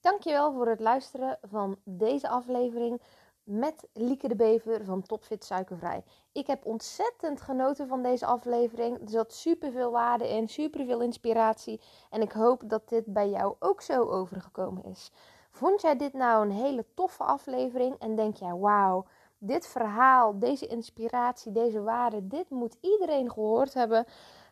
[0.01, 3.01] Dankjewel voor het luisteren van deze aflevering
[3.43, 6.03] met Lieke de Bever van Topfit Suikervrij.
[6.31, 9.01] Ik heb ontzettend genoten van deze aflevering.
[9.01, 11.81] Er zat superveel waarde in, superveel inspiratie.
[12.09, 15.11] En ik hoop dat dit bij jou ook zo overgekomen is.
[15.51, 19.05] Vond jij dit nou een hele toffe aflevering en denk jij, wauw,
[19.37, 24.05] dit verhaal, deze inspiratie, deze waarde, dit moet iedereen gehoord hebben?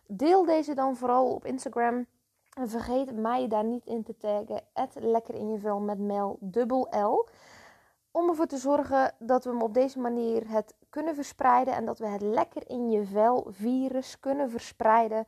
[0.07, 2.05] Deel deze dan vooral op Instagram.
[2.59, 4.61] En vergeet mij daar niet in te taggen.
[4.93, 7.27] lekker in je vel met mail dubbel L.
[8.11, 11.73] Om ervoor te zorgen dat we hem op deze manier het kunnen verspreiden.
[11.73, 15.25] En dat we het lekker in je vel virus kunnen verspreiden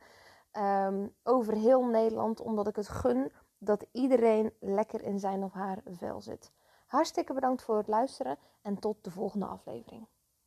[0.50, 2.40] ehm, over heel Nederland.
[2.40, 3.32] Omdat ik het gun
[3.64, 6.52] dat iedereen lekker in zijn of haar vel zit.
[6.86, 10.06] Hartstikke bedankt voor het luisteren en tot de volgende aflevering.